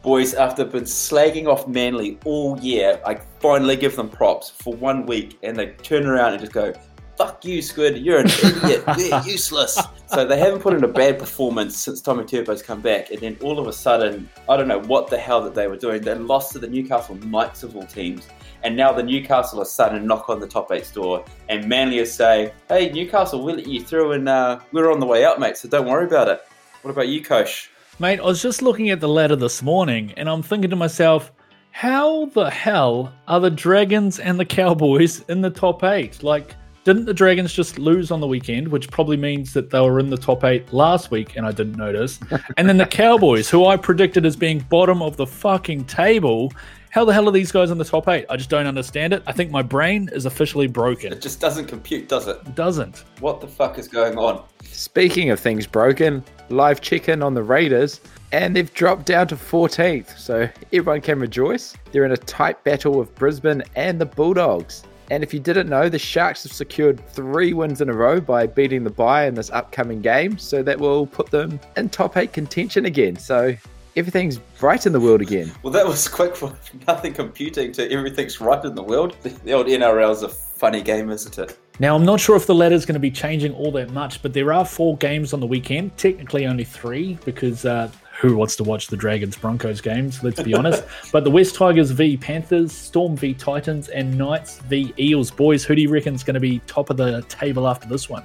Boys, 0.01 0.33
after 0.33 0.63
been 0.63 0.85
slagging 0.85 1.47
off 1.47 1.67
Manly 1.67 2.17
all 2.23 2.57
year, 2.59 3.01
I 3.05 3.15
finally 3.41 3.75
give 3.75 3.97
them 3.97 4.07
props 4.07 4.49
for 4.49 4.73
one 4.73 5.05
week 5.05 5.37
and 5.43 5.57
they 5.57 5.71
turn 5.83 6.05
around 6.05 6.35
and 6.35 6.39
just 6.39 6.53
go, 6.53 6.71
Fuck 7.17 7.43
you, 7.43 7.61
Squid, 7.61 7.97
you're 7.97 8.19
an 8.19 8.27
idiot, 8.27 8.83
you're 8.97 9.21
useless. 9.23 9.77
So 10.05 10.23
they 10.23 10.39
haven't 10.39 10.61
put 10.61 10.73
in 10.73 10.83
a 10.85 10.87
bad 10.87 11.19
performance 11.19 11.75
since 11.75 11.99
Tommy 11.99 12.23
Turbo's 12.23 12.61
come 12.61 12.79
back, 12.79 13.09
and 13.09 13.19
then 13.19 13.37
all 13.41 13.57
of 13.57 13.65
a 13.67 13.73
sudden, 13.73 14.29
I 14.47 14.55
don't 14.55 14.67
know 14.67 14.81
what 14.81 15.09
the 15.09 15.17
hell 15.17 15.41
that 15.41 15.55
they 15.55 15.67
were 15.67 15.77
doing. 15.77 16.03
They 16.03 16.13
lost 16.13 16.53
to 16.53 16.59
the 16.59 16.67
Newcastle 16.67 17.15
Knights 17.15 17.63
of 17.63 17.75
all 17.75 17.87
teams, 17.87 18.27
and 18.63 18.75
now 18.75 18.91
the 18.91 19.03
Newcastle 19.03 19.61
are 19.61 19.65
starting 19.65 19.99
to 19.99 20.05
knock 20.05 20.29
on 20.29 20.39
the 20.39 20.47
top 20.47 20.71
eight 20.71 20.91
door, 20.93 21.23
and 21.49 21.67
Manly 21.67 21.99
is 21.99 22.13
saying, 22.13 22.51
Hey, 22.69 22.89
Newcastle, 22.91 23.43
we'll 23.43 23.55
let 23.55 23.67
you 23.67 23.81
through, 23.81 24.13
and 24.13 24.27
uh, 24.27 24.59
we're 24.71 24.91
on 24.91 24.99
the 24.99 25.05
way 25.05 25.25
up, 25.25 25.39
mate, 25.39 25.57
so 25.57 25.67
don't 25.69 25.87
worry 25.87 26.05
about 26.05 26.27
it. 26.27 26.41
What 26.81 26.91
about 26.91 27.07
you, 27.07 27.23
Kosh? 27.23 27.69
Mate, 27.99 28.19
I 28.19 28.23
was 28.23 28.43
just 28.43 28.61
looking 28.61 28.91
at 28.91 28.99
the 28.99 29.09
ladder 29.09 29.35
this 29.35 29.63
morning 29.63 30.13
and 30.17 30.29
I'm 30.29 30.43
thinking 30.43 30.69
to 30.69 30.75
myself, 30.75 31.31
how 31.71 32.25
the 32.27 32.47
hell 32.47 33.11
are 33.27 33.39
the 33.39 33.49
Dragons 33.49 34.19
and 34.19 34.39
the 34.39 34.45
Cowboys 34.45 35.21
in 35.29 35.41
the 35.41 35.49
top 35.49 35.83
eight? 35.83 36.21
Like, 36.21 36.55
didn't 36.83 37.05
the 37.05 37.13
Dragons 37.13 37.51
just 37.51 37.79
lose 37.79 38.11
on 38.11 38.19
the 38.19 38.27
weekend, 38.27 38.67
which 38.67 38.89
probably 38.89 39.17
means 39.17 39.51
that 39.53 39.71
they 39.71 39.81
were 39.81 39.99
in 39.99 40.11
the 40.11 40.17
top 40.17 40.43
eight 40.43 40.71
last 40.71 41.11
week 41.11 41.35
and 41.35 41.45
I 41.45 41.51
didn't 41.51 41.75
notice? 41.75 42.19
and 42.57 42.69
then 42.69 42.77
the 42.77 42.85
Cowboys, 42.85 43.49
who 43.49 43.65
I 43.65 43.77
predicted 43.77 44.25
as 44.25 44.35
being 44.35 44.59
bottom 44.69 45.01
of 45.01 45.17
the 45.17 45.25
fucking 45.25 45.85
table. 45.85 46.53
How 46.89 47.03
the 47.05 47.13
hell 47.13 47.27
are 47.27 47.31
these 47.31 47.51
guys 47.51 47.69
in 47.69 47.77
the 47.77 47.85
top 47.85 48.07
eight? 48.07 48.25
I 48.29 48.37
just 48.37 48.49
don't 48.49 48.65
understand 48.65 49.13
it. 49.13 49.21
I 49.27 49.31
think 49.31 49.51
my 49.51 49.61
brain 49.61 50.09
is 50.13 50.25
officially 50.25 50.67
broken. 50.67 51.11
It 51.11 51.21
just 51.21 51.39
doesn't 51.39 51.65
compute, 51.65 52.07
does 52.07 52.27
it? 52.27 52.37
It 52.45 52.55
doesn't. 52.55 53.03
What 53.19 53.41
the 53.41 53.47
fuck 53.47 53.77
is 53.77 53.87
going 53.87 54.17
on? 54.17 54.43
Speaking 54.63 55.29
of 55.29 55.39
things 55.39 55.67
broken, 55.67 56.23
live 56.49 56.81
chicken 56.81 57.21
on 57.21 57.33
the 57.33 57.43
Raiders, 57.43 57.99
and 58.31 58.55
they've 58.55 58.73
dropped 58.73 59.05
down 59.05 59.27
to 59.27 59.35
14th, 59.35 60.17
so 60.17 60.49
everyone 60.73 61.01
can 61.01 61.19
rejoice. 61.19 61.75
They're 61.91 62.05
in 62.05 62.11
a 62.13 62.17
tight 62.17 62.63
battle 62.63 62.93
with 62.93 63.13
Brisbane 63.15 63.63
and 63.75 63.99
the 63.99 64.05
Bulldogs. 64.05 64.83
And 65.09 65.23
if 65.23 65.33
you 65.33 65.39
didn't 65.39 65.69
know, 65.69 65.87
the 65.87 65.99
Sharks 65.99 66.43
have 66.43 66.51
secured 66.51 67.05
three 67.09 67.53
wins 67.53 67.79
in 67.79 67.89
a 67.89 67.93
row 67.93 68.19
by 68.19 68.45
beating 68.45 68.83
the 68.83 68.89
bye 68.89 69.25
in 69.25 69.35
this 69.35 69.49
upcoming 69.51 70.01
game, 70.01 70.37
so 70.37 70.61
that 70.63 70.79
will 70.79 71.05
put 71.07 71.31
them 71.31 71.59
in 71.77 71.89
top 71.89 72.17
eight 72.17 72.33
contention 72.33 72.85
again. 72.85 73.15
So 73.15 73.55
everything's 73.97 74.39
right 74.61 74.85
in 74.85 74.93
the 74.93 74.99
world 74.99 75.21
again. 75.21 75.51
Well, 75.63 75.73
that 75.73 75.85
was 75.85 76.07
quick 76.07 76.35
for 76.35 76.55
nothing 76.87 77.13
computing 77.13 77.71
to 77.73 77.91
everything's 77.91 78.39
right 78.39 78.63
in 78.63 78.75
the 78.75 78.83
world. 78.83 79.17
The 79.23 79.51
old 79.51 79.65
NRL 79.65 80.11
is 80.11 80.21
a 80.21 80.29
funny 80.29 80.81
game, 80.81 81.09
isn't 81.09 81.37
it? 81.37 81.57
Now, 81.79 81.95
I'm 81.95 82.05
not 82.05 82.19
sure 82.19 82.35
if 82.35 82.45
the 82.45 82.55
ladder's 82.55 82.85
going 82.85 82.93
to 82.93 82.99
be 82.99 83.11
changing 83.11 83.53
all 83.53 83.71
that 83.71 83.91
much, 83.91 84.21
but 84.21 84.33
there 84.33 84.53
are 84.53 84.65
four 84.65 84.97
games 84.97 85.33
on 85.33 85.39
the 85.39 85.47
weekend. 85.47 85.97
Technically, 85.97 86.45
only 86.45 86.63
three 86.63 87.17
because 87.25 87.65
uh, 87.65 87.91
who 88.19 88.35
wants 88.35 88.55
to 88.57 88.63
watch 88.63 88.87
the 88.87 88.97
Dragons 88.97 89.37
Broncos 89.37 89.81
games? 89.81 90.23
Let's 90.23 90.41
be 90.41 90.53
honest. 90.53 90.83
but 91.11 91.23
the 91.23 91.31
West 91.31 91.55
Tigers 91.55 91.91
v 91.91 92.17
Panthers, 92.17 92.71
Storm 92.71 93.15
v 93.15 93.33
Titans, 93.33 93.89
and 93.89 94.17
Knights 94.17 94.59
v 94.61 94.93
Eels. 94.99 95.29
Boys, 95.29 95.63
who 95.63 95.75
do 95.75 95.81
you 95.81 95.89
reckon 95.89 96.15
is 96.15 96.23
going 96.23 96.35
to 96.35 96.39
be 96.39 96.59
top 96.67 96.89
of 96.89 96.97
the 96.97 97.21
table 97.23 97.67
after 97.67 97.87
this 97.87 98.09
one? 98.09 98.23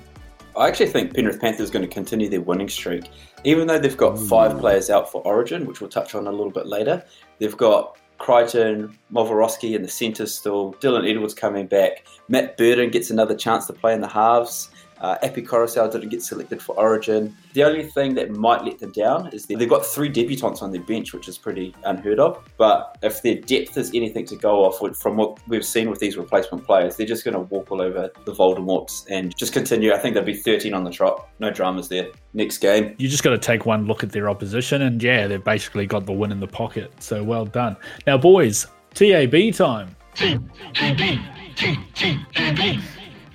I 0.63 0.69
actually 0.69 0.91
think 0.91 1.13
Penrith 1.13 1.41
Panthers 1.41 1.71
are 1.71 1.73
going 1.73 1.89
to 1.89 1.93
continue 1.93 2.29
their 2.29 2.41
winning 2.41 2.69
streak. 2.69 3.11
Even 3.43 3.67
though 3.67 3.81
they've 3.81 3.97
got 3.97 4.17
five 4.17 4.53
hmm. 4.53 4.61
players 4.61 4.91
out 4.91 5.11
for 5.11 5.21
Origin, 5.23 5.67
which 5.67 5.81
we'll 5.81 5.91
touch 5.91 6.15
on 6.15 6.29
a 6.29 6.31
little 6.31 6.53
bit 6.53 6.67
later, 6.67 7.05
they've 7.41 7.57
got 7.57 7.99
Crichton, 8.19 8.97
Momirovski 9.13 9.75
in 9.75 9.83
the 9.83 9.89
centre 9.89 10.25
still, 10.25 10.75
Dylan 10.75 11.11
Edwards 11.11 11.35
coming 11.35 11.67
back, 11.67 12.07
Matt 12.29 12.57
Burton 12.57 12.91
gets 12.91 13.11
another 13.11 13.35
chance 13.35 13.67
to 13.67 13.73
play 13.73 13.93
in 13.93 14.01
the 14.01 14.07
halves. 14.07 14.71
Uh, 15.03 15.19
Api 15.23 15.43
Koroisau 15.43 15.91
didn't 15.91 16.09
get 16.11 16.23
selected 16.23 16.63
for 16.63 16.79
Origin. 16.79 17.37
The 17.55 17.65
only 17.65 17.83
thing 17.83 18.15
that 18.15 18.31
might 18.31 18.65
let 18.65 18.79
them 18.79 18.93
down 18.93 19.29
is 19.33 19.47
that 19.47 19.59
they've 19.59 19.69
got 19.69 19.85
three 19.85 20.09
debutants 20.09 20.63
on 20.63 20.71
their 20.71 20.81
bench, 20.81 21.13
which 21.13 21.29
is 21.29 21.37
pretty 21.37 21.75
unheard 21.85 22.21
of. 22.21 22.43
But 22.57 22.97
if 23.03 23.21
their 23.23 23.35
depth 23.35 23.77
is 23.77 23.91
anything 23.95 24.25
to 24.27 24.37
go 24.37 24.65
off 24.65 24.81
from 24.97 25.17
what 25.17 25.39
we've 25.49 25.65
seen 25.65 25.91
with 25.91 25.99
these 25.99 26.17
replacement 26.17 26.65
players, 26.65 26.97
they're 26.97 27.07
just 27.07 27.25
going 27.25 27.35
to 27.35 27.41
walk 27.41 27.73
all 27.73 27.83
over 27.83 28.13
the 28.25 28.33
Voldemorts 28.33 29.05
and 29.11 29.37
just 29.37 29.53
continue. 29.53 29.93
I 29.93 29.99
think 29.99 30.15
they'll 30.15 30.23
be 30.23 30.35
13 30.35 30.73
on 30.73 30.85
the 30.85 30.91
trot. 30.91 31.29
No 31.41 31.51
dramas 31.51 31.89
there. 31.89 32.09
Next 32.33 32.59
game. 32.59 32.95
You 32.99 33.09
just 33.09 33.25
got 33.25 33.31
to 33.31 33.39
take 33.39 33.67
one 33.67 33.87
look 33.87 34.05
at 34.05 34.13
their 34.13 34.31
opposition, 34.31 34.83
and 34.83 35.03
yeah, 35.03 35.27
they've 35.27 35.43
basically 35.43 35.87
got 35.87 36.07
the 36.07 36.13
win 36.13 36.31
in 36.31 36.39
the 36.39 36.47
pocket. 36.47 36.93
So 37.03 37.25
well 37.25 37.45
done. 37.45 37.77
Now, 38.07 38.19
boys, 38.19 38.69
TAB 38.95 39.53
time. 39.53 39.97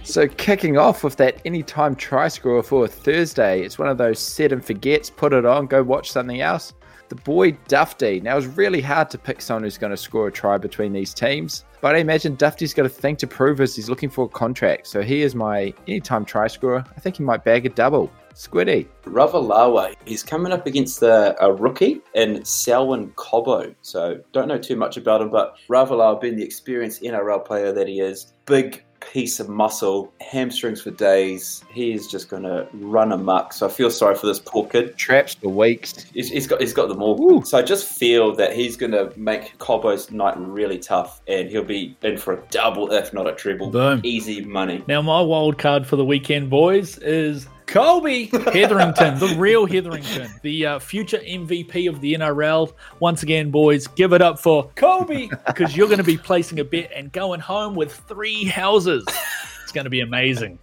So, 0.07 0.25
kicking 0.25 0.77
off 0.77 1.03
with 1.03 1.17
that 1.17 1.41
anytime 1.43 1.93
try 1.93 2.29
scorer 2.29 2.63
for 2.63 2.87
Thursday, 2.87 3.61
it's 3.61 3.77
one 3.77 3.89
of 3.89 3.97
those 3.97 4.19
set 4.19 4.53
and 4.53 4.63
forgets, 4.63 5.09
put 5.09 5.33
it 5.33 5.45
on, 5.45 5.67
go 5.67 5.83
watch 5.83 6.13
something 6.13 6.39
else. 6.39 6.73
The 7.09 7.15
boy 7.15 7.51
Dufty. 7.67 8.23
Now, 8.23 8.37
it's 8.37 8.47
really 8.47 8.79
hard 8.79 9.09
to 9.09 9.17
pick 9.17 9.41
someone 9.41 9.63
who's 9.63 9.77
going 9.77 9.91
to 9.91 9.97
score 9.97 10.27
a 10.27 10.31
try 10.31 10.57
between 10.57 10.93
these 10.93 11.13
teams, 11.13 11.65
but 11.81 11.93
I 11.93 11.97
imagine 11.97 12.37
Dufty's 12.37 12.73
got 12.73 12.85
a 12.85 12.89
thing 12.89 13.17
to 13.17 13.27
prove 13.27 13.59
as 13.59 13.75
he's 13.75 13.89
looking 13.89 14.09
for 14.09 14.25
a 14.25 14.29
contract. 14.29 14.87
So, 14.87 15.01
he 15.01 15.23
is 15.23 15.35
my 15.35 15.73
anytime 15.89 16.23
try 16.23 16.47
scorer. 16.47 16.85
I 16.95 16.99
think 17.01 17.17
he 17.17 17.23
might 17.23 17.43
bag 17.43 17.65
a 17.65 17.69
double. 17.69 18.09
Squiddy. 18.33 18.87
Ravalawa, 19.03 19.95
he's 20.05 20.21
coming 20.23 20.53
up 20.53 20.67
against 20.67 21.01
a, 21.01 21.35
a 21.43 21.51
rookie 21.51 22.01
in 22.13 22.45
Selwyn 22.45 23.09
Cobbo. 23.15 23.73
So 23.81 24.21
don't 24.31 24.47
know 24.47 24.59
too 24.59 24.75
much 24.75 24.95
about 24.95 25.23
him, 25.23 25.31
but 25.31 25.55
Ravalawa, 25.67 26.21
being 26.21 26.35
the 26.35 26.43
experienced 26.43 27.01
NRL 27.01 27.43
player 27.43 27.73
that 27.73 27.87
he 27.87 27.99
is, 27.99 28.33
big 28.45 28.83
piece 29.11 29.39
of 29.39 29.49
muscle, 29.49 30.13
hamstrings 30.21 30.81
for 30.81 30.91
days. 30.91 31.63
He 31.71 31.93
is 31.93 32.07
just 32.07 32.29
going 32.29 32.43
to 32.43 32.67
run 32.73 33.11
amok. 33.11 33.53
So 33.53 33.67
I 33.67 33.69
feel 33.69 33.89
sorry 33.89 34.15
for 34.15 34.27
this 34.27 34.39
poor 34.39 34.67
kid. 34.67 34.97
Traps 34.97 35.35
for 35.35 35.49
weeks. 35.49 36.05
He's, 36.13 36.29
he's 36.29 36.47
got 36.47 36.61
he's 36.61 36.73
got 36.73 36.89
them 36.89 37.01
all. 37.01 37.43
So 37.43 37.57
I 37.57 37.61
just 37.61 37.87
feel 37.87 38.35
that 38.35 38.55
he's 38.55 38.75
going 38.75 38.91
to 38.91 39.11
make 39.17 39.57
Cobbo's 39.57 40.11
night 40.11 40.35
really 40.37 40.77
tough, 40.77 41.21
and 41.27 41.49
he'll 41.49 41.63
be 41.63 41.97
in 42.03 42.17
for 42.17 42.33
a 42.33 42.41
double, 42.49 42.91
if 42.91 43.13
not 43.13 43.27
a 43.27 43.33
treble. 43.33 43.69
Boom. 43.69 44.01
Easy 44.03 44.41
money. 44.41 44.83
Now, 44.87 45.01
my 45.01 45.21
wild 45.21 45.57
card 45.57 45.87
for 45.87 45.95
the 45.95 46.05
weekend, 46.05 46.49
boys, 46.49 46.97
is 46.99 47.47
Colby 47.67 48.25
Hetherington, 48.53 49.19
the 49.19 49.36
real 49.38 49.65
Hetherington, 49.65 50.31
the 50.41 50.65
uh, 50.65 50.79
future 50.79 51.19
MVP 51.19 51.88
of 51.89 52.01
the 52.01 52.15
NRL. 52.15 52.74
Once 53.00 53.24
again, 53.24 53.51
boys, 53.51 53.88
give 53.88 54.13
it 54.13 54.21
up 54.21 54.39
for 54.39 54.71
Colby 54.75 55.29
because 55.45 55.75
you're 55.77 55.88
going 55.88 56.00
to 56.00 56.03
be 56.03 56.17
placing 56.17 56.59
a 56.59 56.63
bet 56.63 56.89
and 56.95 57.12
going 57.12 57.41
home 57.41 57.75
with 57.75 57.93
three 57.93 58.45
houses. 58.45 59.05
It's 59.62 59.71
going 59.74 59.83
to 59.83 59.91
be 59.91 60.00
amazing. 60.00 60.57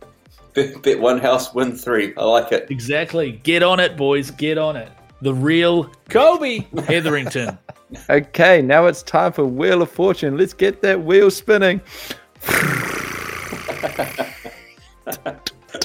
Bet, 0.55 0.83
bet 0.83 0.99
one 0.99 1.19
house, 1.19 1.55
win 1.55 1.77
three. 1.77 2.15
I 2.17 2.25
like 2.25 2.53
it. 2.53 2.71
Exactly. 2.71 3.33
Get 3.43 3.63
on 3.63 3.81
it, 3.81 3.97
boys. 3.97 4.31
Get 4.31 4.57
on 4.57 4.75
it. 4.75 4.91
The 5.21 5.35
real 5.35 5.93
Colby 6.09 6.67
Hetherington. 6.87 7.59
Okay, 8.11 8.61
now 8.61 8.87
it's 8.87 9.05
time 9.05 9.33
for 9.33 9.45
Wheel 9.45 9.81
of 9.81 9.89
Fortune. 9.89 10.37
Let's 10.37 10.53
get 10.53 10.83
that 10.83 11.05
wheel 11.05 11.31
spinning. 11.31 11.81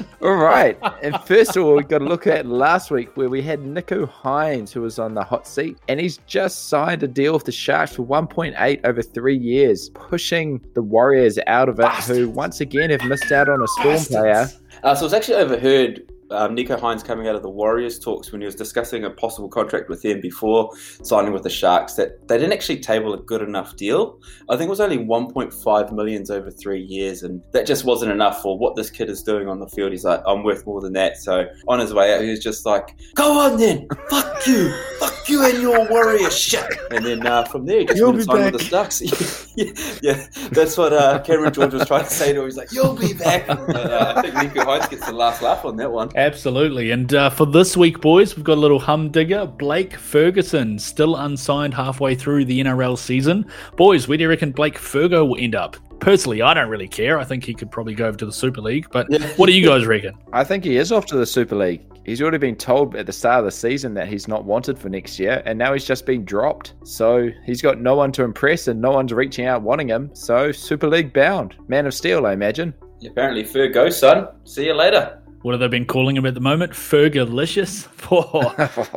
all 0.21 0.35
right. 0.35 0.77
And 1.01 1.19
first 1.21 1.55
of 1.55 1.63
all, 1.63 1.75
we've 1.75 1.87
got 1.87 1.99
to 1.99 2.05
look 2.05 2.27
at 2.27 2.45
last 2.45 2.91
week 2.91 3.15
where 3.15 3.29
we 3.29 3.41
had 3.41 3.59
Nicho 3.59 4.09
Hynes, 4.09 4.71
who 4.71 4.81
was 4.81 4.99
on 4.99 5.13
the 5.13 5.23
hot 5.23 5.47
seat, 5.47 5.77
and 5.87 5.99
he's 5.99 6.17
just 6.27 6.69
signed 6.69 7.03
a 7.03 7.07
deal 7.07 7.33
with 7.33 7.45
the 7.45 7.51
Sharks 7.51 7.95
for 7.95 8.05
1.8 8.05 8.81
over 8.83 9.01
three 9.01 9.37
years, 9.37 9.89
pushing 9.89 10.61
the 10.73 10.81
Warriors 10.81 11.39
out 11.47 11.69
of 11.69 11.79
it, 11.79 11.89
who 12.05 12.29
once 12.29 12.61
again 12.61 12.89
have 12.89 13.03
missed 13.05 13.31
out 13.31 13.49
on 13.49 13.61
a 13.61 13.67
Storm 13.67 13.99
player. 14.05 14.49
Uh, 14.83 14.95
so 14.95 15.05
it's 15.05 15.13
actually 15.13 15.35
overheard 15.35 16.08
um, 16.31 16.55
Nicho 16.55 16.79
Hynes 16.79 17.03
coming 17.03 17.27
out 17.27 17.35
of 17.35 17.41
the 17.41 17.49
Warriors 17.49 17.99
talks 17.99 18.31
when 18.31 18.41
he 18.41 18.45
was 18.45 18.55
discussing 18.55 19.03
a 19.03 19.09
possible 19.09 19.49
contract 19.49 19.89
with 19.89 20.01
them 20.01 20.21
before 20.21 20.69
signing 21.03 21.33
with 21.33 21.43
the 21.43 21.49
Sharks 21.49 21.93
that 21.95 22.27
they 22.27 22.37
didn't 22.37 22.53
actually 22.53 22.79
table 22.79 23.13
a 23.13 23.17
good 23.17 23.41
enough 23.41 23.75
deal. 23.75 24.19
I 24.49 24.57
think 24.57 24.67
it 24.67 24.69
was 24.69 24.79
only 24.79 24.97
1.5 24.97 25.91
millions 25.91 26.29
over 26.29 26.51
three 26.51 26.81
years, 26.81 27.23
and 27.23 27.41
that 27.51 27.65
just 27.65 27.85
wasn't 27.85 28.11
enough 28.11 28.41
for 28.41 28.57
what 28.57 28.75
this 28.75 28.89
kid 28.89 29.09
is 29.09 29.23
doing 29.23 29.47
on 29.47 29.59
the 29.59 29.67
field. 29.67 29.91
He's 29.91 30.05
like, 30.05 30.21
I'm 30.25 30.43
worth 30.43 30.65
more 30.65 30.81
than 30.81 30.93
that. 30.93 31.17
So 31.17 31.45
on 31.67 31.79
his 31.79 31.93
way 31.93 32.13
out, 32.13 32.21
he 32.21 32.29
was 32.29 32.39
just 32.39 32.65
like, 32.65 32.95
Go 33.15 33.39
on 33.39 33.57
then, 33.57 33.87
fuck 34.09 34.45
you, 34.45 34.73
fuck 34.99 35.27
you 35.27 35.45
and 35.45 35.61
your 35.61 35.87
Warrior 35.89 36.29
shit. 36.29 36.65
And 36.91 37.05
then 37.05 37.25
uh, 37.25 37.45
from 37.45 37.65
there, 37.65 37.79
he 37.79 37.85
just 37.85 37.97
You'll 37.97 38.13
went 38.13 38.27
be 38.27 38.31
and 38.31 38.41
signed 38.41 38.53
with 38.53 38.63
the 38.63 38.69
Ducks. 38.69 39.51
yeah, 39.55 39.71
yeah, 40.01 40.27
that's 40.51 40.77
what 40.77 40.93
uh, 40.93 41.19
Cameron 41.19 41.53
George 41.53 41.73
was 41.73 41.87
trying 41.87 42.03
to 42.03 42.09
say 42.09 42.33
to 42.33 42.39
him. 42.39 42.45
He's 42.45 42.57
like, 42.57 42.71
You'll 42.71 42.95
be 42.95 43.13
back. 43.13 43.47
But, 43.69 43.91
uh, 43.91 44.13
I 44.15 44.21
think 44.21 44.33
Nicho 44.35 44.65
Hynes 44.65 44.89
gets 44.89 45.05
the 45.05 45.11
last 45.11 45.41
laugh 45.41 45.63
on 45.63 45.75
that 45.77 45.91
one. 45.91 46.09
Absolutely. 46.19 46.91
And 46.91 47.13
uh, 47.13 47.29
for 47.29 47.45
this 47.45 47.77
week, 47.77 48.01
boys, 48.01 48.35
we've 48.35 48.43
got 48.43 48.57
a 48.57 48.59
little 48.59 48.77
humdinger. 48.77 49.45
Blake 49.45 49.95
Ferguson, 49.95 50.77
still 50.77 51.15
unsigned 51.15 51.73
halfway 51.73 52.13
through 52.13 52.43
the 52.43 52.59
NRL 52.59 52.97
season. 52.97 53.45
Boys, 53.77 54.09
where 54.09 54.17
do 54.17 54.23
you 54.23 54.29
reckon 54.29 54.51
Blake 54.51 54.77
Fergo 54.77 55.25
will 55.25 55.37
end 55.39 55.55
up? 55.55 55.77
Personally, 56.01 56.41
I 56.41 56.53
don't 56.53 56.67
really 56.67 56.89
care. 56.89 57.17
I 57.17 57.23
think 57.23 57.45
he 57.45 57.53
could 57.53 57.71
probably 57.71 57.93
go 57.93 58.07
over 58.07 58.17
to 58.17 58.25
the 58.25 58.33
Super 58.33 58.59
League. 58.59 58.87
But 58.91 59.07
what 59.37 59.45
do 59.45 59.53
you 59.53 59.65
guys 59.65 59.85
reckon? 59.85 60.17
I 60.33 60.43
think 60.43 60.65
he 60.65 60.75
is 60.75 60.91
off 60.91 61.05
to 61.05 61.15
the 61.15 61.25
Super 61.25 61.55
League. 61.55 61.85
He's 62.05 62.21
already 62.21 62.37
been 62.37 62.57
told 62.57 62.97
at 62.97 63.05
the 63.05 63.13
start 63.13 63.39
of 63.39 63.45
the 63.45 63.51
season 63.51 63.93
that 63.93 64.09
he's 64.09 64.27
not 64.27 64.43
wanted 64.43 64.77
for 64.77 64.89
next 64.89 65.19
year, 65.19 65.41
and 65.45 65.57
now 65.57 65.71
he's 65.71 65.85
just 65.85 66.05
been 66.05 66.25
dropped. 66.25 66.73
So 66.83 67.29
he's 67.45 67.61
got 67.61 67.79
no 67.79 67.95
one 67.95 68.11
to 68.13 68.23
impress, 68.23 68.67
and 68.67 68.81
no 68.81 68.91
one's 68.91 69.13
reaching 69.13 69.45
out 69.45 69.61
wanting 69.61 69.87
him. 69.87 70.09
So 70.13 70.51
Super 70.51 70.89
League 70.89 71.13
bound. 71.13 71.55
Man 71.69 71.85
of 71.85 71.93
Steel, 71.93 72.25
I 72.25 72.33
imagine. 72.33 72.73
Apparently, 73.05 73.45
Fer 73.45 73.69
goes, 73.69 73.97
son. 73.97 74.27
See 74.43 74.65
you 74.65 74.73
later. 74.73 75.18
What 75.41 75.53
have 75.53 75.61
they 75.61 75.67
been 75.69 75.85
calling 75.85 76.17
him 76.17 76.25
at 76.25 76.33
the 76.33 76.41
moment? 76.41 76.73
Fergalicious? 76.73 77.87
For 77.99 78.23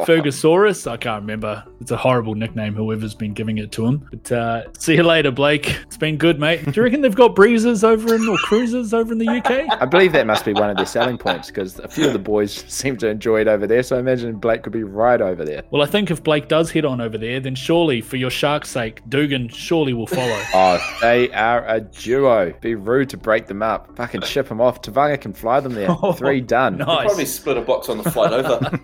Fergosaurus? 0.07 0.91
I 0.91 0.97
can't 0.97 1.23
remember. 1.23 1.63
It's 1.81 1.91
a 1.91 1.97
horrible 1.97 2.35
nickname, 2.35 2.75
whoever's 2.75 3.15
been 3.15 3.35
giving 3.35 3.59
it 3.59 3.71
to 3.73 3.87
him. 3.87 4.09
But 4.11 4.33
uh, 4.33 4.73
see 4.79 4.95
you 4.95 5.03
later, 5.03 5.31
Blake. 5.31 5.69
It's 5.83 5.97
been 5.97 6.17
good, 6.17 6.41
mate. 6.41 6.65
Do 6.65 6.73
you 6.75 6.83
reckon 6.83 7.01
they've 7.03 7.15
got 7.15 7.35
breezes 7.35 7.85
over 7.85 8.15
in, 8.15 8.27
or 8.29 8.37
cruisers 8.39 8.95
over 8.95 9.13
in 9.13 9.19
the 9.19 9.29
UK? 9.29 9.81
I 9.81 9.85
believe 9.85 10.13
that 10.13 10.27
must 10.27 10.45
be 10.45 10.53
one 10.53 10.71
of 10.71 10.77
their 10.77 10.87
selling 10.87 11.19
points 11.19 11.49
because 11.49 11.79
a 11.79 11.89
few 11.89 12.07
of 12.07 12.13
the 12.13 12.19
boys 12.19 12.53
seem 12.69 12.97
to 12.99 13.09
enjoy 13.09 13.43
it 13.43 13.49
over 13.49 13.67
there. 13.67 13.83
So 13.83 13.97
I 13.97 14.01
imagine 14.01 14.37
Blake 14.37 14.63
could 14.63 14.73
be 14.73 14.83
right 14.85 15.21
over 15.21 15.45
there. 15.45 15.63
Well, 15.71 15.83
I 15.83 15.87
think 15.87 16.11
if 16.11 16.25
Blake 16.25 16.49
does 16.49 16.71
head 16.71 16.85
on 16.85 17.01
over 17.01 17.19
there, 17.19 17.39
then 17.41 17.55
surely, 17.55 18.01
for 18.01 18.17
your 18.17 18.31
shark's 18.31 18.71
sake, 18.71 19.03
Dugan 19.09 19.49
surely 19.49 19.93
will 19.93 20.07
follow. 20.07 20.41
Oh, 20.55 20.97
they 21.03 21.31
are 21.33 21.67
a 21.69 21.81
duo. 21.81 22.55
Be 22.61 22.75
rude 22.75 23.11
to 23.11 23.17
break 23.17 23.47
them 23.47 23.63
up. 23.63 23.95
Fucking 23.97 24.23
ship 24.23 24.49
them 24.49 24.61
off. 24.61 24.81
Tevaga 24.81 25.21
can 25.21 25.33
fly 25.33 25.61
them 25.61 25.75
there. 25.75 25.95
Three 26.17 26.32
done. 26.41 26.79
Nice. 26.79 27.07
Probably 27.07 27.27
split 27.27 27.57
a 27.57 27.63
box 27.63 27.89
on 27.89 27.99
the 27.99 28.11
flight 28.11 28.33
over. 28.33 28.81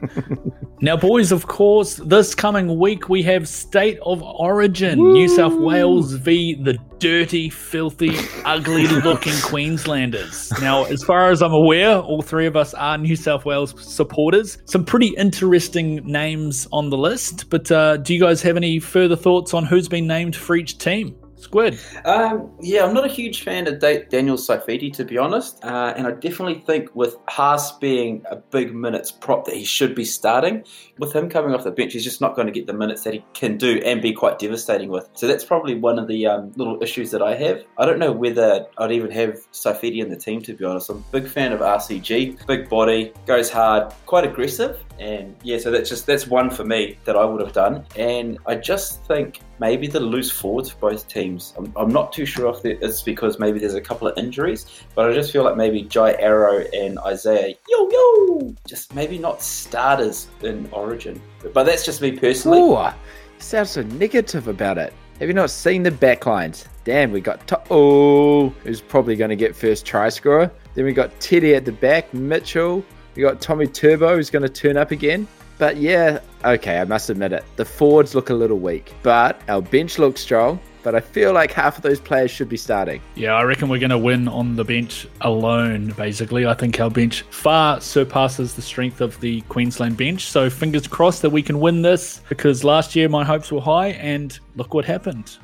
Now, 0.80 0.96
boys, 0.96 1.32
of 1.32 1.48
course, 1.48 1.96
this 1.96 2.36
coming 2.36 2.78
week 2.78 3.08
we 3.08 3.20
have 3.24 3.48
State 3.48 3.98
of 4.06 4.22
Origin, 4.22 5.00
Woo! 5.00 5.12
New 5.12 5.28
South 5.28 5.58
Wales 5.58 6.12
v 6.12 6.54
the 6.54 6.78
dirty, 7.00 7.50
filthy, 7.50 8.16
ugly 8.44 8.86
looking 9.02 9.32
Queenslanders. 9.42 10.52
Now, 10.60 10.84
as 10.84 11.02
far 11.02 11.32
as 11.32 11.42
I'm 11.42 11.52
aware, 11.52 11.98
all 11.98 12.22
three 12.22 12.46
of 12.46 12.54
us 12.54 12.74
are 12.74 12.96
New 12.96 13.16
South 13.16 13.44
Wales 13.44 13.74
supporters. 13.92 14.58
Some 14.66 14.84
pretty 14.84 15.08
interesting 15.16 15.96
names 16.04 16.68
on 16.72 16.90
the 16.90 16.96
list, 16.96 17.50
but 17.50 17.72
uh, 17.72 17.96
do 17.96 18.14
you 18.14 18.20
guys 18.20 18.40
have 18.42 18.56
any 18.56 18.78
further 18.78 19.16
thoughts 19.16 19.54
on 19.54 19.64
who's 19.66 19.88
been 19.88 20.06
named 20.06 20.36
for 20.36 20.54
each 20.54 20.78
team? 20.78 21.16
Squid. 21.38 21.78
Um, 22.04 22.50
yeah, 22.60 22.84
I'm 22.84 22.92
not 22.92 23.04
a 23.04 23.08
huge 23.08 23.42
fan 23.42 23.66
of 23.68 23.78
Daniel 23.78 24.36
Saifiti, 24.36 24.92
to 24.94 25.04
be 25.04 25.16
honest. 25.16 25.64
Uh, 25.64 25.94
and 25.96 26.06
I 26.06 26.12
definitely 26.12 26.62
think 26.66 26.94
with 26.94 27.16
Haas 27.28 27.78
being 27.78 28.24
a 28.30 28.36
big 28.36 28.74
minutes 28.74 29.12
prop 29.12 29.44
that 29.46 29.54
he 29.54 29.64
should 29.64 29.94
be 29.94 30.04
starting, 30.04 30.64
with 30.98 31.14
him 31.14 31.28
coming 31.28 31.54
off 31.54 31.64
the 31.64 31.70
bench, 31.70 31.92
he's 31.92 32.04
just 32.04 32.20
not 32.20 32.34
going 32.34 32.46
to 32.46 32.52
get 32.52 32.66
the 32.66 32.72
minutes 32.72 33.04
that 33.04 33.14
he 33.14 33.24
can 33.34 33.56
do 33.56 33.80
and 33.84 34.02
be 34.02 34.12
quite 34.12 34.38
devastating 34.38 34.88
with. 34.88 35.08
So 35.14 35.26
that's 35.26 35.44
probably 35.44 35.74
one 35.76 35.98
of 35.98 36.08
the 36.08 36.26
um, 36.26 36.52
little 36.56 36.82
issues 36.82 37.10
that 37.12 37.22
I 37.22 37.34
have. 37.36 37.64
I 37.78 37.86
don't 37.86 37.98
know 37.98 38.12
whether 38.12 38.66
I'd 38.78 38.92
even 38.92 39.10
have 39.12 39.38
Saifiti 39.52 40.02
in 40.02 40.08
the 40.08 40.16
team, 40.16 40.42
to 40.42 40.54
be 40.54 40.64
honest. 40.64 40.90
I'm 40.90 40.98
a 40.98 41.12
big 41.12 41.28
fan 41.28 41.52
of 41.52 41.60
RCG. 41.60 42.46
Big 42.46 42.68
body, 42.68 43.12
goes 43.26 43.48
hard, 43.48 43.92
quite 44.06 44.24
aggressive. 44.24 44.82
And 44.98 45.36
yeah, 45.42 45.58
so 45.58 45.70
that's 45.70 45.88
just 45.88 46.06
that's 46.06 46.26
one 46.26 46.50
for 46.50 46.64
me 46.64 46.98
that 47.04 47.16
I 47.16 47.24
would 47.24 47.40
have 47.40 47.52
done. 47.52 47.84
And 47.96 48.38
I 48.46 48.56
just 48.56 49.04
think 49.04 49.40
maybe 49.58 49.86
the 49.86 50.00
loose 50.00 50.30
forwards 50.30 50.70
for 50.70 50.90
both 50.90 51.08
teams. 51.08 51.54
I'm, 51.56 51.72
I'm 51.76 51.90
not 51.90 52.12
too 52.12 52.26
sure 52.26 52.54
if 52.54 52.64
it's 52.64 53.02
because 53.02 53.38
maybe 53.38 53.58
there's 53.58 53.74
a 53.74 53.80
couple 53.80 54.08
of 54.08 54.16
injuries, 54.18 54.84
but 54.94 55.10
I 55.10 55.14
just 55.14 55.32
feel 55.32 55.44
like 55.44 55.56
maybe 55.56 55.82
Jai 55.82 56.14
Arrow 56.14 56.64
and 56.72 56.98
Isaiah, 57.00 57.54
yo 57.68 57.90
yo, 57.90 58.54
just 58.66 58.94
maybe 58.94 59.18
not 59.18 59.42
starters 59.42 60.28
in 60.42 60.68
Origin. 60.72 61.20
But 61.52 61.64
that's 61.64 61.84
just 61.84 62.00
me 62.00 62.12
personally. 62.12 62.60
Ooh, 62.60 62.72
you 62.72 62.92
sound 63.38 63.68
so 63.68 63.82
negative 63.82 64.48
about 64.48 64.78
it. 64.78 64.92
Have 65.18 65.28
you 65.28 65.34
not 65.34 65.50
seen 65.50 65.82
the 65.82 65.90
backlines? 65.90 66.66
Damn, 66.84 67.10
we 67.10 67.20
got 67.20 67.46
to- 67.48 67.60
oh, 67.70 68.50
who's 68.62 68.80
probably 68.80 69.16
going 69.16 69.30
to 69.30 69.36
get 69.36 69.56
first 69.56 69.84
try 69.84 70.08
scorer. 70.08 70.50
Then 70.74 70.84
we 70.84 70.92
got 70.92 71.18
Teddy 71.20 71.54
at 71.56 71.64
the 71.64 71.72
back, 71.72 72.14
Mitchell, 72.14 72.84
we 73.18 73.22
got 73.22 73.40
Tommy 73.40 73.66
Turbo 73.66 74.14
who's 74.14 74.30
going 74.30 74.44
to 74.44 74.48
turn 74.48 74.76
up 74.76 74.92
again. 74.92 75.26
But 75.58 75.76
yeah, 75.76 76.20
okay, 76.44 76.78
I 76.78 76.84
must 76.84 77.10
admit 77.10 77.32
it. 77.32 77.44
The 77.56 77.64
forwards 77.64 78.14
look 78.14 78.30
a 78.30 78.34
little 78.34 78.58
weak, 78.58 78.94
but 79.02 79.40
our 79.48 79.62
bench 79.62 79.98
looks 79.98 80.20
strong. 80.20 80.60
But 80.84 80.94
I 80.94 81.00
feel 81.00 81.32
like 81.32 81.52
half 81.52 81.76
of 81.76 81.82
those 81.82 82.00
players 82.00 82.30
should 82.30 82.48
be 82.48 82.56
starting. 82.56 83.02
Yeah, 83.14 83.34
I 83.34 83.42
reckon 83.42 83.68
we're 83.68 83.80
going 83.80 83.90
to 83.90 83.98
win 83.98 84.28
on 84.28 84.56
the 84.56 84.64
bench 84.64 85.06
alone, 85.20 85.88
basically. 85.98 86.46
I 86.46 86.54
think 86.54 86.80
our 86.80 86.88
bench 86.88 87.22
far 87.30 87.80
surpasses 87.80 88.54
the 88.54 88.62
strength 88.62 89.00
of 89.00 89.18
the 89.20 89.40
Queensland 89.42 89.96
bench. 89.96 90.26
So 90.28 90.48
fingers 90.48 90.86
crossed 90.86 91.20
that 91.22 91.30
we 91.30 91.42
can 91.42 91.58
win 91.60 91.82
this 91.82 92.22
because 92.28 92.64
last 92.64 92.94
year 92.94 93.08
my 93.08 93.24
hopes 93.24 93.50
were 93.50 93.60
high 93.60 93.88
and 93.88 94.38
look 94.56 94.72
what 94.72 94.84
happened. 94.84 95.36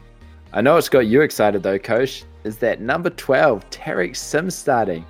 I 0.52 0.60
know 0.60 0.76
it's 0.76 0.88
got 0.88 1.06
you 1.06 1.20
excited 1.22 1.62
though, 1.64 1.80
Coach, 1.80 2.24
is 2.44 2.56
that 2.58 2.80
number 2.80 3.10
12, 3.10 3.68
Tariq 3.70 4.16
Sims 4.16 4.54
starting. 4.54 5.04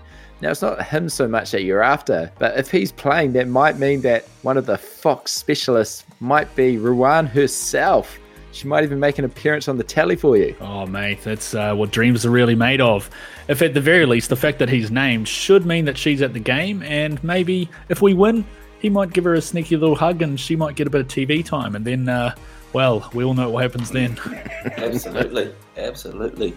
Now, 0.45 0.51
it's 0.51 0.61
not 0.61 0.85
him 0.85 1.09
so 1.09 1.27
much 1.27 1.53
that 1.53 1.63
you're 1.63 1.83
after, 1.83 2.31
but 2.39 2.59
if 2.59 2.71
he's 2.71 2.93
playing, 2.93 3.33
that 3.33 3.49
might 3.49 3.79
mean 3.79 4.03
that 4.03 4.29
one 4.43 4.59
of 4.59 4.67
the 4.67 4.77
Fox 4.77 5.33
specialists 5.33 6.05
might 6.21 6.55
be 6.55 6.77
Ruan 6.77 7.25
herself. 7.25 8.19
She 8.53 8.69
might 8.69 8.85
even 8.85 9.01
make 9.01 9.19
an 9.19 9.25
appearance 9.25 9.69
on 9.69 9.79
the 9.79 9.85
telly 9.85 10.17
for 10.17 10.37
you. 10.37 10.55
Oh, 10.61 10.85
mate, 10.85 11.23
that's 11.23 11.55
uh, 11.55 11.75
what 11.75 11.93
dreams 11.93 12.27
are 12.27 12.31
really 12.31 12.55
made 12.55 12.83
of. 12.83 13.09
If 13.49 13.63
at 13.63 13.73
the 13.73 13.81
very 13.81 14.05
least, 14.05 14.29
the 14.29 14.37
fact 14.37 14.59
that 14.59 14.69
he's 14.69 14.91
named 14.91 15.29
should 15.29 15.65
mean 15.65 15.87
that 15.87 15.97
she's 15.97 16.21
at 16.21 16.35
the 16.35 16.41
game, 16.41 16.83
and 16.83 17.25
maybe 17.25 17.71
if 17.89 18.03
we 18.03 18.13
win, 18.13 18.45
he 18.81 18.91
might 18.91 19.15
give 19.15 19.25
her 19.25 19.33
a 19.33 19.41
sneaky 19.41 19.79
little 19.79 19.97
hug 19.97 20.21
and 20.21 20.39
she 20.39 20.57
might 20.57 20.77
get 20.77 20.87
a 20.87 20.91
bit 20.91 21.01
of 21.01 21.09
TV 21.09 21.43
time, 21.43 21.75
and 21.75 21.87
then 21.87 22.07
uh, 22.07 22.35
well, 22.75 23.09
we 23.15 23.25
all 23.25 23.33
know 23.33 23.49
what 23.49 23.63
happens 23.63 23.91
then. 23.91 24.19
absolutely, 24.77 25.55
absolutely. 25.79 26.55